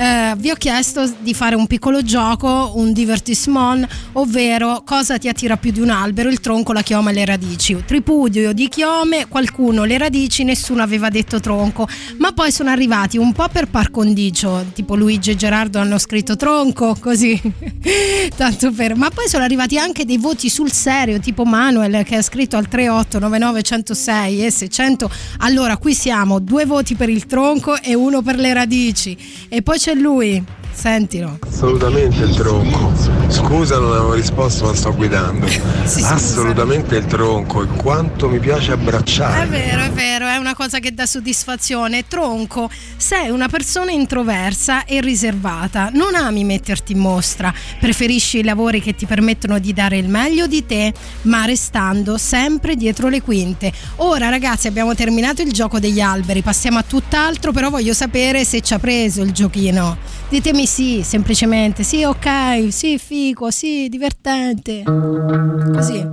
[0.00, 5.58] eh, vi ho chiesto di fare un piccolo gioco, un divertissement, ovvero cosa ti attira
[5.58, 7.76] più di un albero, il tronco, la chioma e le radici.
[7.84, 11.86] Tripudio di chiome, qualcuno le radici, nessuno aveva detto tronco,
[12.16, 16.34] ma poi sono arrivati un po' per par condicio, tipo Luigi e Gerardo hanno scritto
[16.34, 17.38] tronco, così,
[18.34, 18.96] tanto per...
[18.96, 22.68] Ma poi sono arrivati anche dei voti sul serio, tipo Manuel che ha scritto al
[22.68, 25.10] 3899 106 e 600.
[25.40, 29.14] Allora, qui siamo, due voti per il tronco e uno per le radici.
[29.50, 31.38] E poi c'è lui, sentilo.
[31.46, 32.92] Assolutamente il tronco.
[33.28, 35.46] Scusa, non avevo risposto, ma sto guidando.
[36.02, 37.62] Assolutamente il tronco.
[37.62, 39.46] E quanto mi piace È abbracciare.
[39.46, 42.06] vero, è vero, è una cosa che dà soddisfazione.
[42.08, 48.80] Tronco, sei una persona introversa e riservata, non ami metterti in mostra, preferisci i lavori
[48.80, 50.92] che ti permettono di dare il meglio di te,
[51.22, 53.72] ma restando sempre dietro le quinte.
[53.96, 58.60] Ora ragazzi abbiamo terminato il gioco degli alberi, passiamo a tutt'altro, però voglio sapere se
[58.60, 59.96] ci ha preso il giochino.
[60.28, 64.82] Ditemi sì, semplicemente, sì, ok, sì, fico, sì, divertente.
[64.84, 66.06] Così.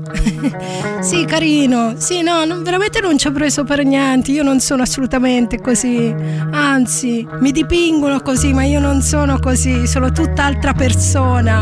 [1.02, 1.96] sì, carino.
[1.98, 4.32] Sì, no, non- veramente non ci ha preso per niente.
[4.32, 6.14] Io non sono assolutamente così.
[6.52, 9.88] Anzi, mi dipingono così, ma io non sono così.
[9.88, 11.62] Sono tutt'altra persona.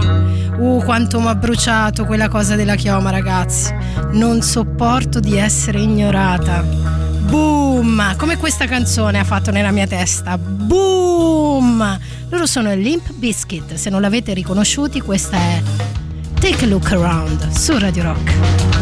[0.57, 3.73] Uh, quanto mi ha bruciato quella cosa della chioma, ragazzi.
[4.11, 6.61] Non sopporto di essere ignorata.
[6.61, 8.15] Boom!
[8.17, 10.37] Come questa canzone ha fatto nella mia testa.
[10.37, 12.14] Boom!
[12.29, 13.73] Loro sono Limp Biscuit.
[13.75, 15.61] Se non l'avete riconosciuti, questa è
[16.39, 18.74] Take a Look Around su Radio Rock.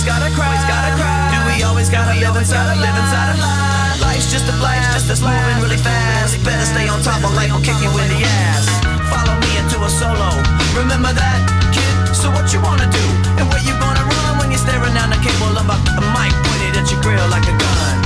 [0.00, 0.56] Always gotta cry?
[0.64, 1.28] gotta cry.
[1.28, 4.00] Do we always gotta live inside a live inside a lie?
[4.00, 6.40] Life's just a blast, just moving really fast.
[6.40, 8.64] Better stay on top of life, will kick you in the ass.
[9.12, 10.40] Follow me into a solo.
[10.72, 12.16] Remember that, kid?
[12.16, 13.04] So what you wanna do?
[13.36, 16.32] And where you gonna run when you're staring down the cable of a, a mic
[16.48, 17.96] pointed at your grill like a gun?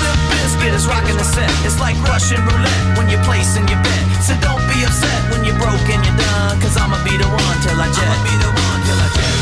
[0.00, 1.52] The biscuit is rocking the set.
[1.68, 4.04] It's like Russian roulette when you're placing your bet.
[4.24, 6.56] So don't be upset when you're broke and you're done.
[6.64, 8.08] Cause I'ma be the one till I jet.
[8.08, 9.41] I'ma be the one till I jet.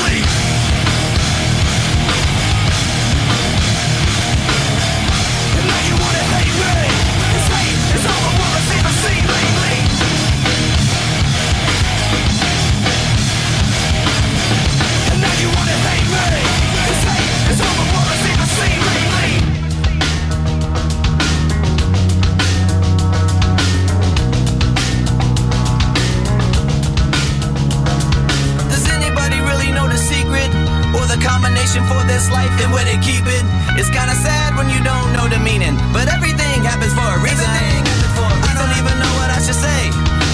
[32.11, 33.43] This life and where they keep it?
[33.79, 35.79] It's kinda sad when you don't know the meaning.
[35.95, 37.47] But everything happens for a reason.
[37.47, 39.81] I don't even know what I should say.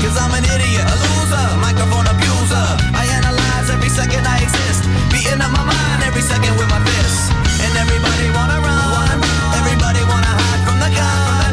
[0.02, 2.68] Cause I'm an idiot, a loser, microphone abuser.
[2.98, 4.90] I analyze every second I exist.
[5.14, 7.30] Beating up my mind every second with my fists.
[7.62, 9.18] And everybody wanna run.
[9.62, 11.52] Everybody wanna hide from the gun.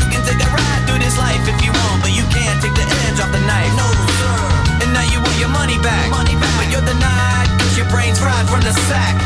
[0.00, 2.72] You can take a ride through this life if you want, but you can't take
[2.80, 3.72] the edge off the knife.
[3.76, 3.88] No,
[4.20, 4.40] sir.
[4.82, 6.08] And now you want your money back.
[6.08, 6.56] Money back.
[6.56, 9.19] But you're denied, cause your brain's fried from the sack.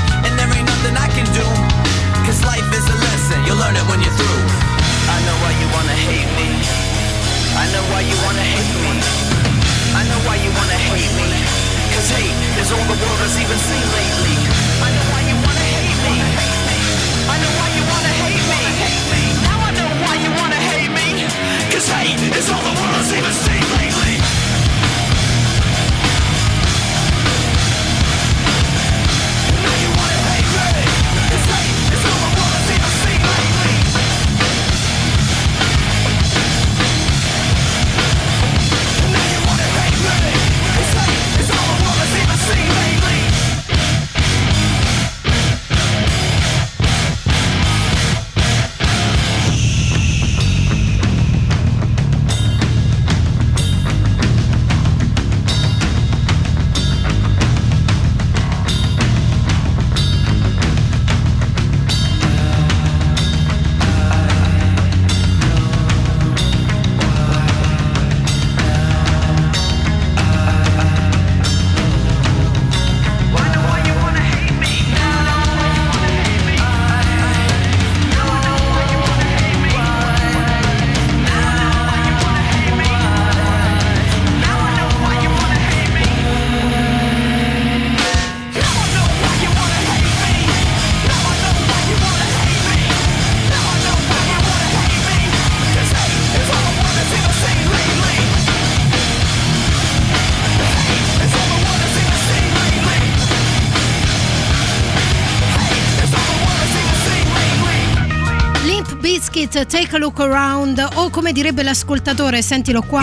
[109.54, 113.02] Smith, Take a Look Around, o come direbbe l'ascoltatore, sentilo qua.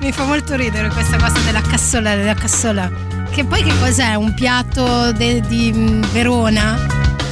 [0.00, 2.90] Mi fa molto ridere questa cosa della cassola, della cassola.
[3.30, 4.14] Che poi che cos'è?
[4.14, 6.76] Un piatto de- di mm, Verona?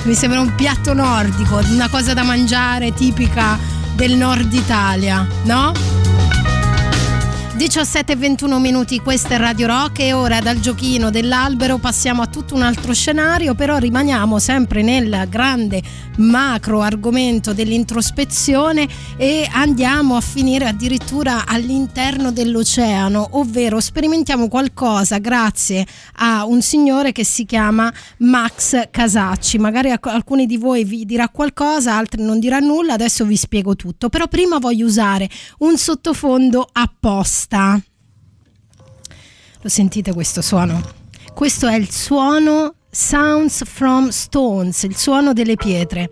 [0.04, 3.58] Mi sembra un piatto nordico, una cosa da mangiare tipica
[3.94, 5.72] del nord Italia, no?
[7.56, 12.26] 17 e 21 minuti, questa è Radio Rock e ora dal giochino dell'albero passiamo a
[12.26, 15.80] tutto un altro scenario, però rimaniamo sempre nel grande
[16.16, 25.86] macro argomento dell'introspezione e andiamo a finire addirittura all'interno dell'oceano, ovvero sperimentiamo qualcosa grazie
[26.16, 29.58] a un signore che si chiama Max Casacci.
[29.58, 34.08] Magari alcuni di voi vi dirà qualcosa, altri non dirà nulla, adesso vi spiego tutto,
[34.08, 37.80] però prima voglio usare un sottofondo apposta.
[39.60, 40.80] Lo sentite questo suono?
[41.34, 46.08] Questo è il suono Sounds from Stones, il suono delle pietre.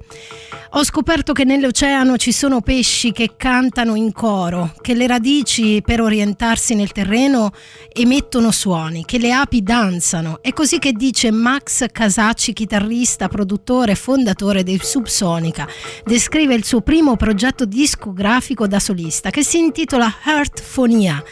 [0.72, 6.02] Ho scoperto che nell'oceano ci sono pesci che cantano in coro, che le radici per
[6.02, 7.52] orientarsi nel terreno
[7.90, 10.42] emettono suoni, che le api danzano.
[10.42, 15.66] È così che dice Max Casacci, chitarrista, produttore e fondatore del Subsonica.
[16.04, 21.22] Descrive il suo primo progetto discografico da solista che si intitola Heartphonia.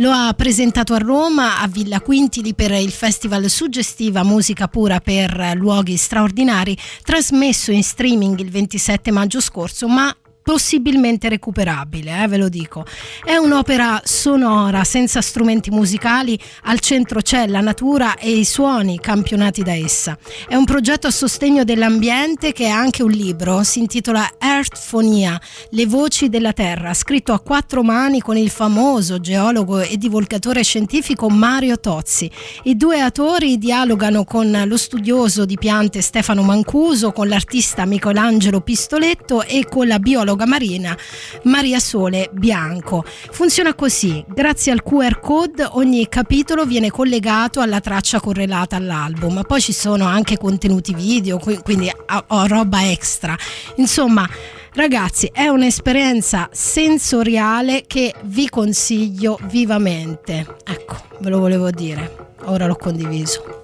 [0.00, 5.54] Lo ha presentato a Roma, a Villa Quintili per il festival Suggestiva Musica Pura per
[5.56, 10.16] Luoghi Straordinari, trasmesso in streaming il 27 maggio scorso, ma
[10.48, 12.86] possibilmente recuperabile, eh, ve lo dico.
[13.22, 19.62] È un'opera sonora senza strumenti musicali, al centro c'è la natura e i suoni campionati
[19.62, 20.16] da essa.
[20.48, 25.38] È un progetto a sostegno dell'ambiente che è anche un libro, si intitola Earthphonia,
[25.72, 31.28] le voci della terra, scritto a quattro mani con il famoso geologo e divulgatore scientifico
[31.28, 32.30] Mario Tozzi.
[32.62, 39.42] I due autori dialogano con lo studioso di piante Stefano Mancuso, con l'artista Michelangelo Pistoletto
[39.42, 40.96] e con la biologa marina
[41.44, 43.04] Maria Sole Bianco.
[43.04, 49.60] Funziona così, grazie al QR code ogni capitolo viene collegato alla traccia correlata all'album, poi
[49.60, 53.36] ci sono anche contenuti video, qui- quindi ho roba extra.
[53.76, 54.28] Insomma,
[54.74, 60.46] Ragazzi, è un'esperienza sensoriale che vi consiglio vivamente.
[60.64, 62.28] Ecco, ve lo volevo dire.
[62.44, 63.62] Ora l'ho condiviso.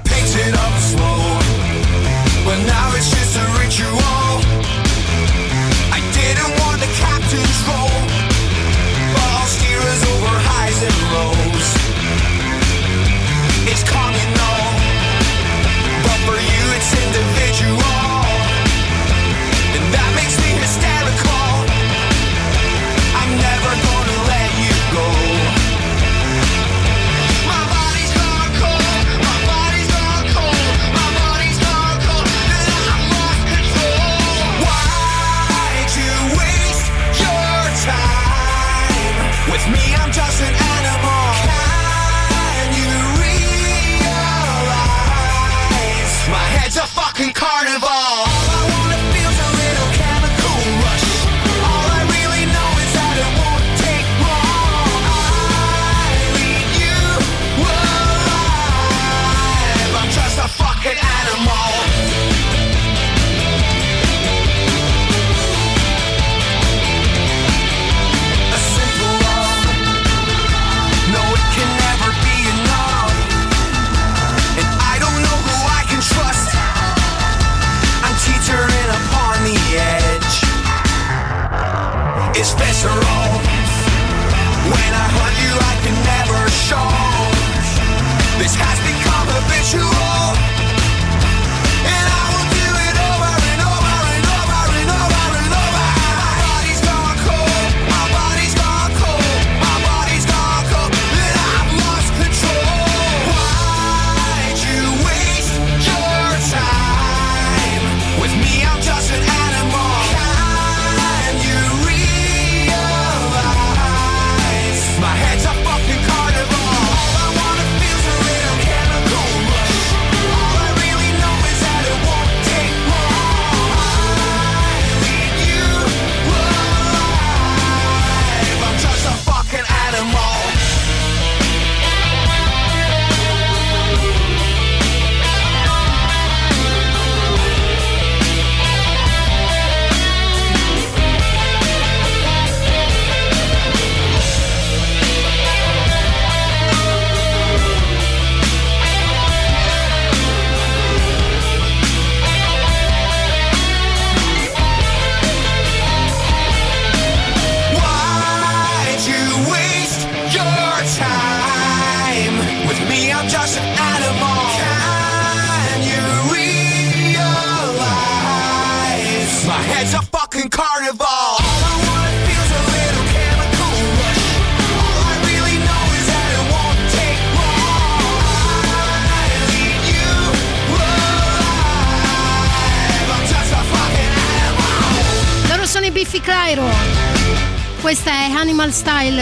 [0.00, 4.19] I picked it up slow, but now it's just a ritual.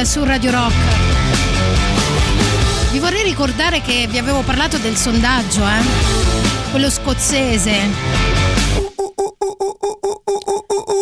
[0.05, 0.75] Su Radio Rock.
[2.93, 6.71] Vi vorrei ricordare che vi avevo parlato del sondaggio, eh?
[6.71, 7.73] Quello scozzese.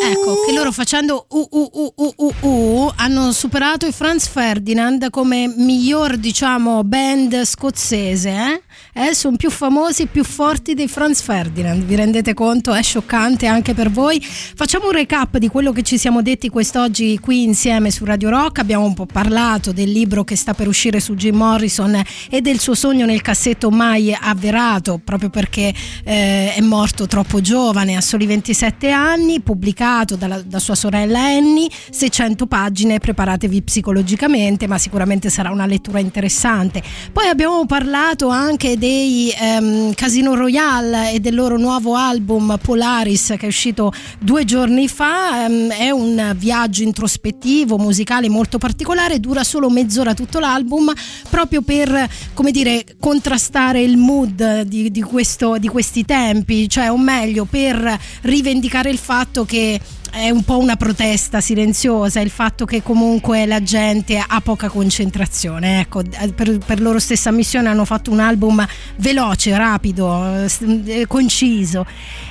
[0.03, 6.17] Ecco, che loro facendo u, u, u, u, hanno superato i Franz Ferdinand come miglior,
[6.17, 8.31] diciamo, band scozzese.
[8.31, 8.63] Eh?
[8.99, 11.85] Eh, sono più famosi e più forti dei Franz Ferdinand.
[11.85, 12.73] Vi rendete conto?
[12.73, 14.19] È scioccante anche per voi.
[14.23, 18.61] Facciamo un recap di quello che ci siamo detti quest'oggi qui insieme su Radio Rock.
[18.61, 22.59] Abbiamo un po' parlato del libro che sta per uscire su Jim Morrison e del
[22.59, 28.25] suo sogno nel cassetto mai avverato, proprio perché eh, è morto troppo giovane, a soli
[28.25, 35.51] 27 anni, pubblicato dalla, da sua sorella Annie, 600 pagine, preparatevi psicologicamente, ma sicuramente sarà
[35.51, 36.83] una lettura interessante.
[37.13, 43.47] Poi abbiamo parlato anche dei ehm, Casino Royale e del loro nuovo album Polaris che
[43.47, 49.71] è uscito due giorni fa, Ehm, è un viaggio introspettivo, musicale molto particolare, dura solo
[49.71, 50.93] mezz'ora tutto l'album,
[51.29, 56.99] proprio per, come dire, contrastare il mood di, di questo, di questi tempi, cioè o
[56.99, 59.81] meglio per rivendicare il fatto che
[60.17, 65.81] è un po' una protesta silenziosa il fatto che comunque la gente ha poca concentrazione.
[65.81, 66.03] Ecco,
[66.35, 68.67] per, per loro stessa missione hanno fatto un album
[68.97, 70.51] veloce, rapido, eh,
[70.87, 71.85] eh, conciso.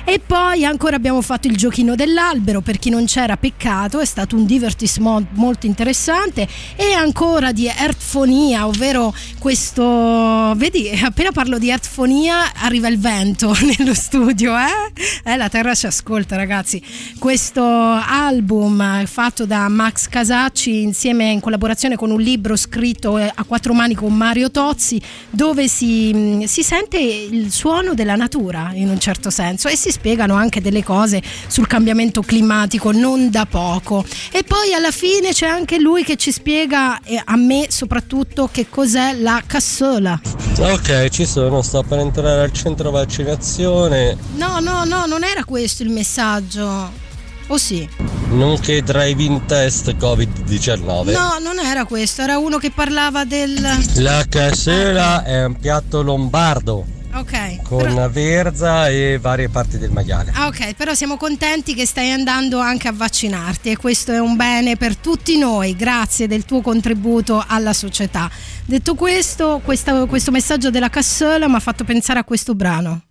[0.04, 4.34] E poi ancora abbiamo fatto il giochino dell'albero, per chi non c'era peccato, è stato
[4.34, 6.48] un divertissement molto interessante.
[6.74, 10.54] E ancora di Earthfonia, ovvero questo...
[10.56, 14.92] Vedi, appena parlo di Earthfonia arriva il vento nello studio, eh?
[15.22, 16.82] eh la terra ci ascolta ragazzi.
[17.18, 23.44] Questo album fatto da Max Casacci insieme in collaborazione con un libro scritto eh, a
[23.44, 25.00] quattro mani con Mario Tozzi
[25.30, 29.90] dove si, mh, si sente il suono della natura in un certo senso e si
[29.90, 34.04] spiegano anche delle cose sul cambiamento climatico non da poco.
[34.30, 38.68] E poi alla fine c'è anche lui che ci spiega e a me soprattutto che
[38.68, 40.20] cos'è la cassola.
[40.58, 45.82] Ok, ci sono, sto per entrare al centro vaccinazione, no no no non era questo
[45.82, 47.04] il messaggio
[47.48, 47.88] o sì?
[48.30, 51.12] nonché drive-in test Covid-19.
[51.12, 53.54] No, non era questo, era uno che parlava del.
[53.96, 57.62] La casera è un piatto lombardo Ok.
[57.62, 60.32] con però- verza e varie parti del maiale.
[60.34, 64.34] Ah, ok, però siamo contenti che stai andando anche a vaccinarti e questo è un
[64.36, 65.76] bene per tutti noi.
[65.76, 68.28] Grazie del tuo contributo alla società.
[68.64, 73.02] Detto questo, questa- questo messaggio della cassola mi ha fatto pensare a questo brano.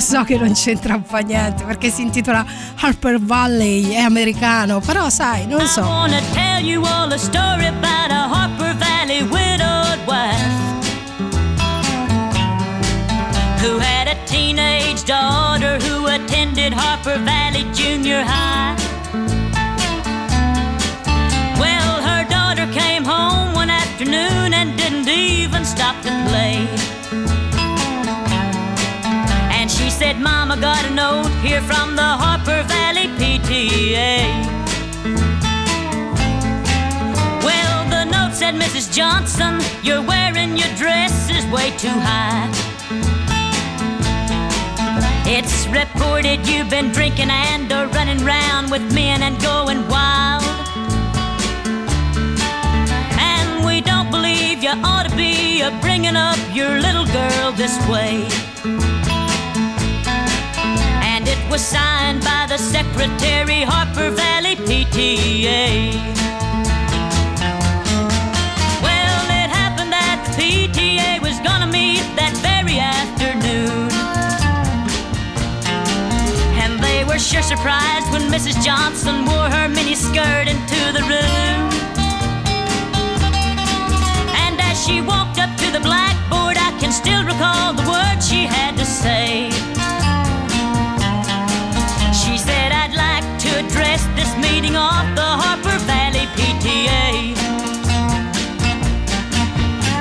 [0.00, 2.42] So che non c'entra un po' niente perché si intitola
[2.80, 5.82] Harper Valley, è americano, però sai, non so.
[13.60, 18.79] who had a teenage daughter who attended Harper Valley Junior High.
[30.00, 34.22] Said, Mama got a note here from the Harper Valley PTA.
[37.44, 38.90] Well, the note said, Mrs.
[38.94, 42.48] Johnson, you're wearing your dress is way too high.
[45.26, 50.42] It's reported you've been drinking and are running round with men and going wild.
[53.20, 57.76] And we don't believe you ought to be uh, bringing up your little girl this
[57.86, 58.99] way.
[61.50, 65.92] Was signed by the secretary, Harper Valley PTA.
[68.80, 73.90] Well, it happened that the PTA was gonna meet that very afternoon.
[76.62, 78.62] And they were sure surprised when Mrs.
[78.64, 81.62] Johnson wore her mini skirt into the room.
[84.44, 88.46] And as she walked up to the blackboard, I can still recall the words she
[88.46, 89.69] had to say.
[92.40, 97.36] Said, I'd like to address this meeting of the Harper Valley PTA.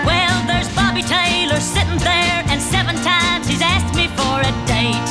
[0.07, 5.09] Well, there's Bobby Taylor sitting there, and seven times he's asked me for a date.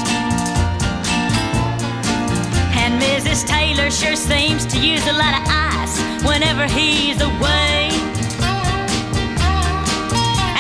[2.81, 3.47] And Mrs.
[3.47, 7.93] Taylor sure seems to use a lot of ice whenever he's away.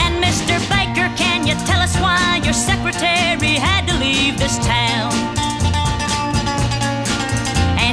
[0.04, 0.60] And Mr.
[0.68, 5.37] Baker, can you tell us why your secretary had to leave this town?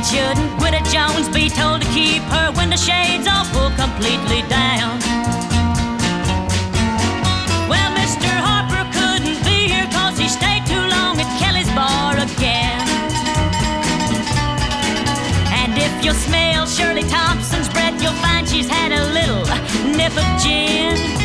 [0.05, 4.99] shouldn't Gwyneth Jones be told to keep her window shades all or completely down?
[7.65, 8.29] Well, Mr.
[8.29, 12.85] Harper couldn't be here cause he stayed too long at Kelly's bar again.
[15.49, 19.43] And if you smell Shirley Thompson's breath, you'll find she's had a little
[19.97, 21.24] nip of gin.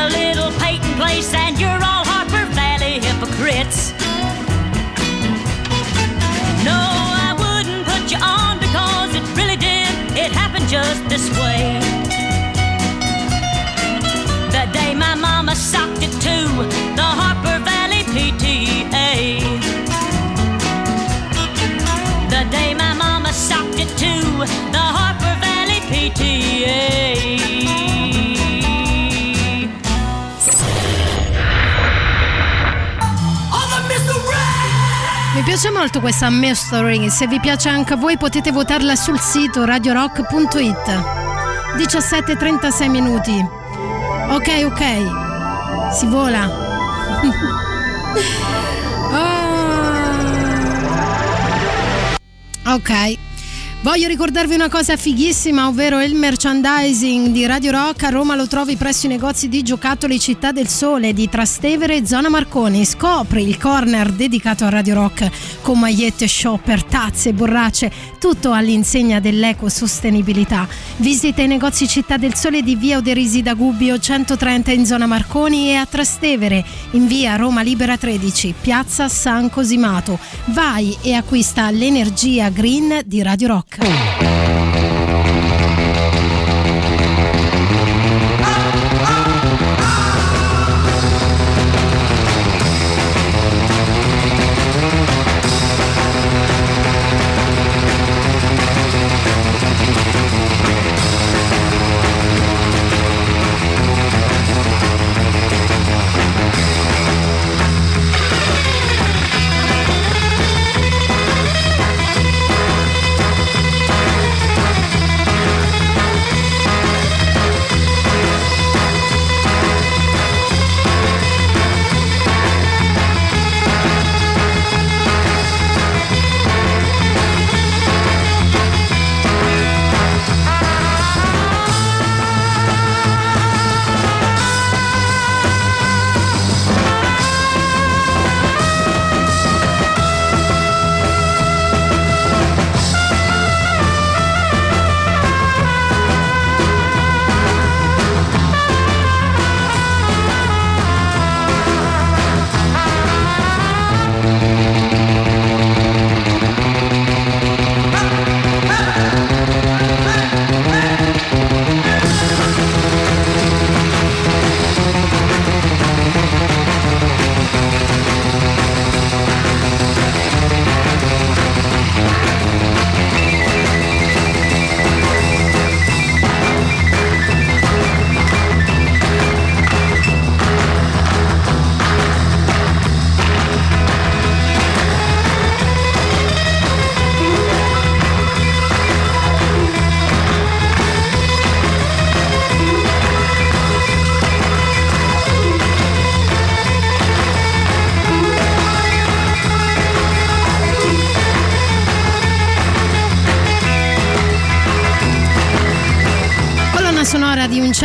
[0.00, 3.92] A little Peyton place, and you're all Harper Valley hypocrites.
[6.64, 6.80] No,
[7.28, 9.92] I wouldn't put you on because it really did.
[10.16, 11.79] It happened just this way.
[35.50, 41.04] Piace molto questa mystery, se vi piace anche a voi potete votarla sul sito radiorock.it.
[41.76, 43.44] 17:36 minuti.
[44.28, 45.92] Ok, ok.
[45.92, 46.48] Si vola.
[49.12, 49.50] Ah.
[52.66, 53.29] Ok.
[53.82, 58.02] Voglio ricordarvi una cosa fighissima, ovvero il merchandising di Radio Rock.
[58.02, 62.06] A Roma lo trovi presso i negozi di giocattoli Città del Sole di Trastevere e
[62.06, 62.84] Zona Marconi.
[62.84, 65.30] Scopri il corner dedicato a Radio Rock
[65.62, 70.68] con magliette, shopper, tazze, borracce, tutto all'insegna dell'ecosostenibilità.
[70.98, 75.70] Visita i negozi Città del Sole di via Oderisi da Gubbio 130 in Zona Marconi
[75.70, 80.18] e a Trastevere in via Roma Libera 13, piazza San Cosimato.
[80.48, 83.69] Vai e acquista l'energia green di Radio Rock.
[83.78, 84.29] Welcome.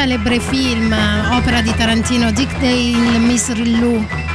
[0.05, 0.95] Celebre film,
[1.31, 4.34] opera di Tarantino, Dick Dale, Misery Lou.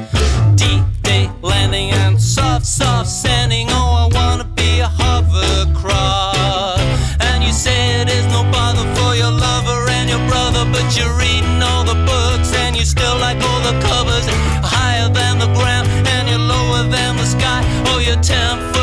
[0.56, 3.70] Deep day landing and soft, soft sanding.
[3.70, 6.82] Oh, I wanna be a hovercraft.
[7.22, 11.14] And you say it is no bother for your lover and your brother, but you're
[11.18, 14.26] reading all the books and you still like all the covers.
[18.28, 18.75] Oh,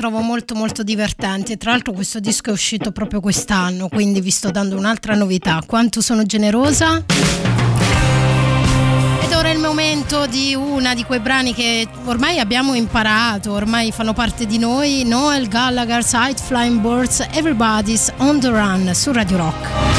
[0.00, 1.58] trovo molto molto divertenti.
[1.58, 5.62] Tra l'altro questo disco è uscito proprio quest'anno, quindi vi sto dando un'altra novità.
[5.66, 7.04] Quanto sono generosa?
[9.22, 13.92] Ed ora è il momento di una di quei brani che ormai abbiamo imparato, ormai
[13.92, 15.04] fanno parte di noi.
[15.04, 19.89] Noel Gallagher, Sight Flying Birds, Everybody's on the Run su Radio Rock.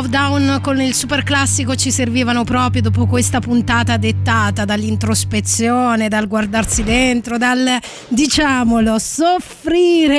[0.00, 6.26] of Down con il super classico ci servivano proprio dopo questa puntata dettata dall'introspezione, dal
[6.26, 7.78] guardarsi dentro, dal
[8.08, 10.18] diciamolo soffrire,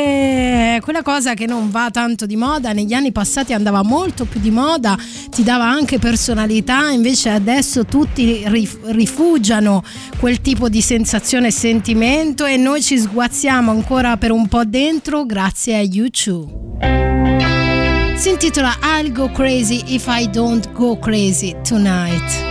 [0.84, 4.52] quella cosa che non va tanto di moda, negli anni passati andava molto più di
[4.52, 4.96] moda,
[5.30, 9.84] ti dava anche personalità, invece adesso tutti rifugiano
[10.20, 15.26] quel tipo di sensazione e sentimento e noi ci sguazziamo ancora per un po' dentro
[15.26, 17.51] grazie a YouTube.
[18.22, 22.51] Si intitola I'll Go Crazy If I Don't Go Crazy Tonight.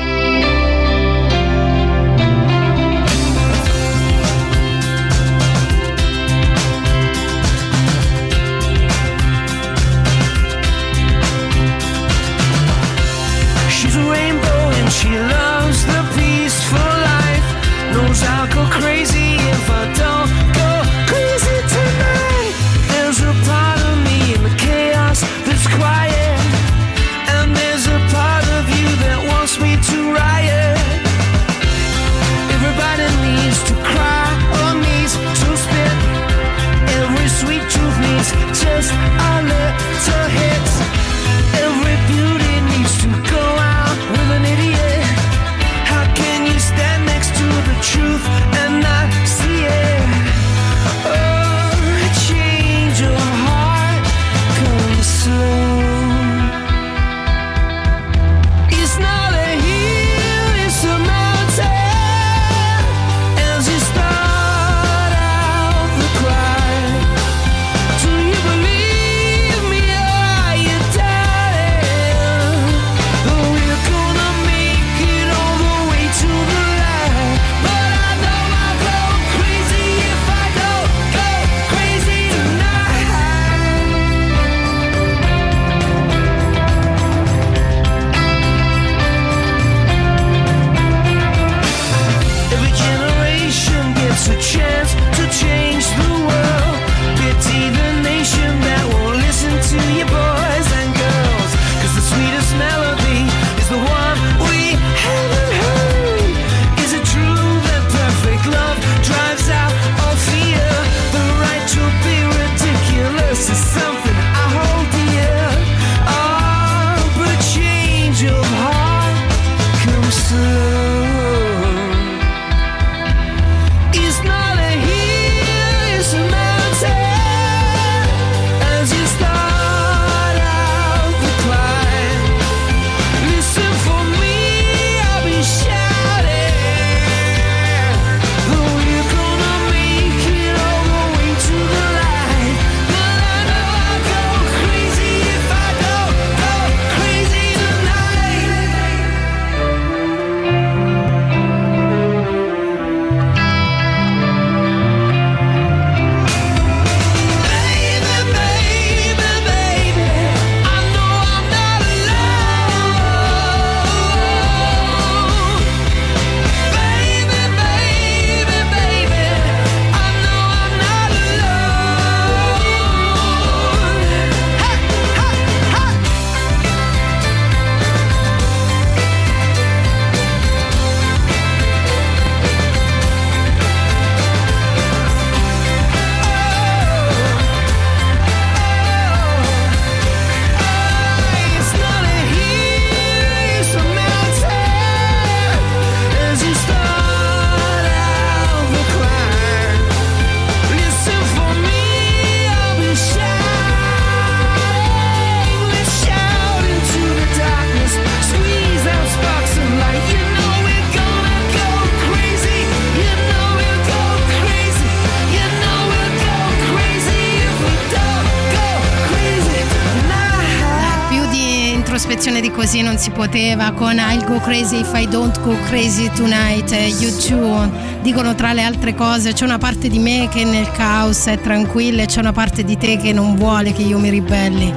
[223.31, 227.70] Poteva con I'll go crazy if I don't go crazy tonight, eh, you too.
[228.02, 232.02] Dicono tra le altre cose, c'è una parte di me che nel caos è tranquilla
[232.02, 234.74] e c'è una parte di te che non vuole che io mi ribelli.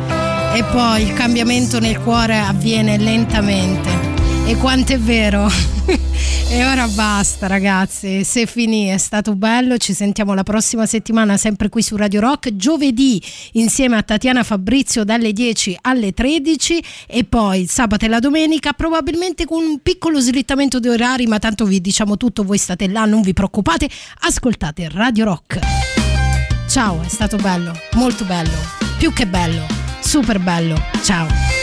[0.54, 3.90] E poi il cambiamento nel cuore avviene lentamente.
[4.46, 5.73] E quanto è vero?
[6.49, 11.69] e ora basta ragazzi, se finì è stato bello, ci sentiamo la prossima settimana sempre
[11.69, 13.22] qui su Radio Rock, giovedì
[13.53, 19.45] insieme a Tatiana Fabrizio dalle 10 alle 13 e poi sabato e la domenica probabilmente
[19.45, 23.22] con un piccolo slittamento di orari, ma tanto vi diciamo tutto, voi state là, non
[23.22, 23.89] vi preoccupate,
[24.22, 25.60] ascoltate Radio Rock.
[26.68, 28.57] Ciao, è stato bello, molto bello,
[28.97, 29.65] più che bello,
[29.99, 31.62] super bello, ciao.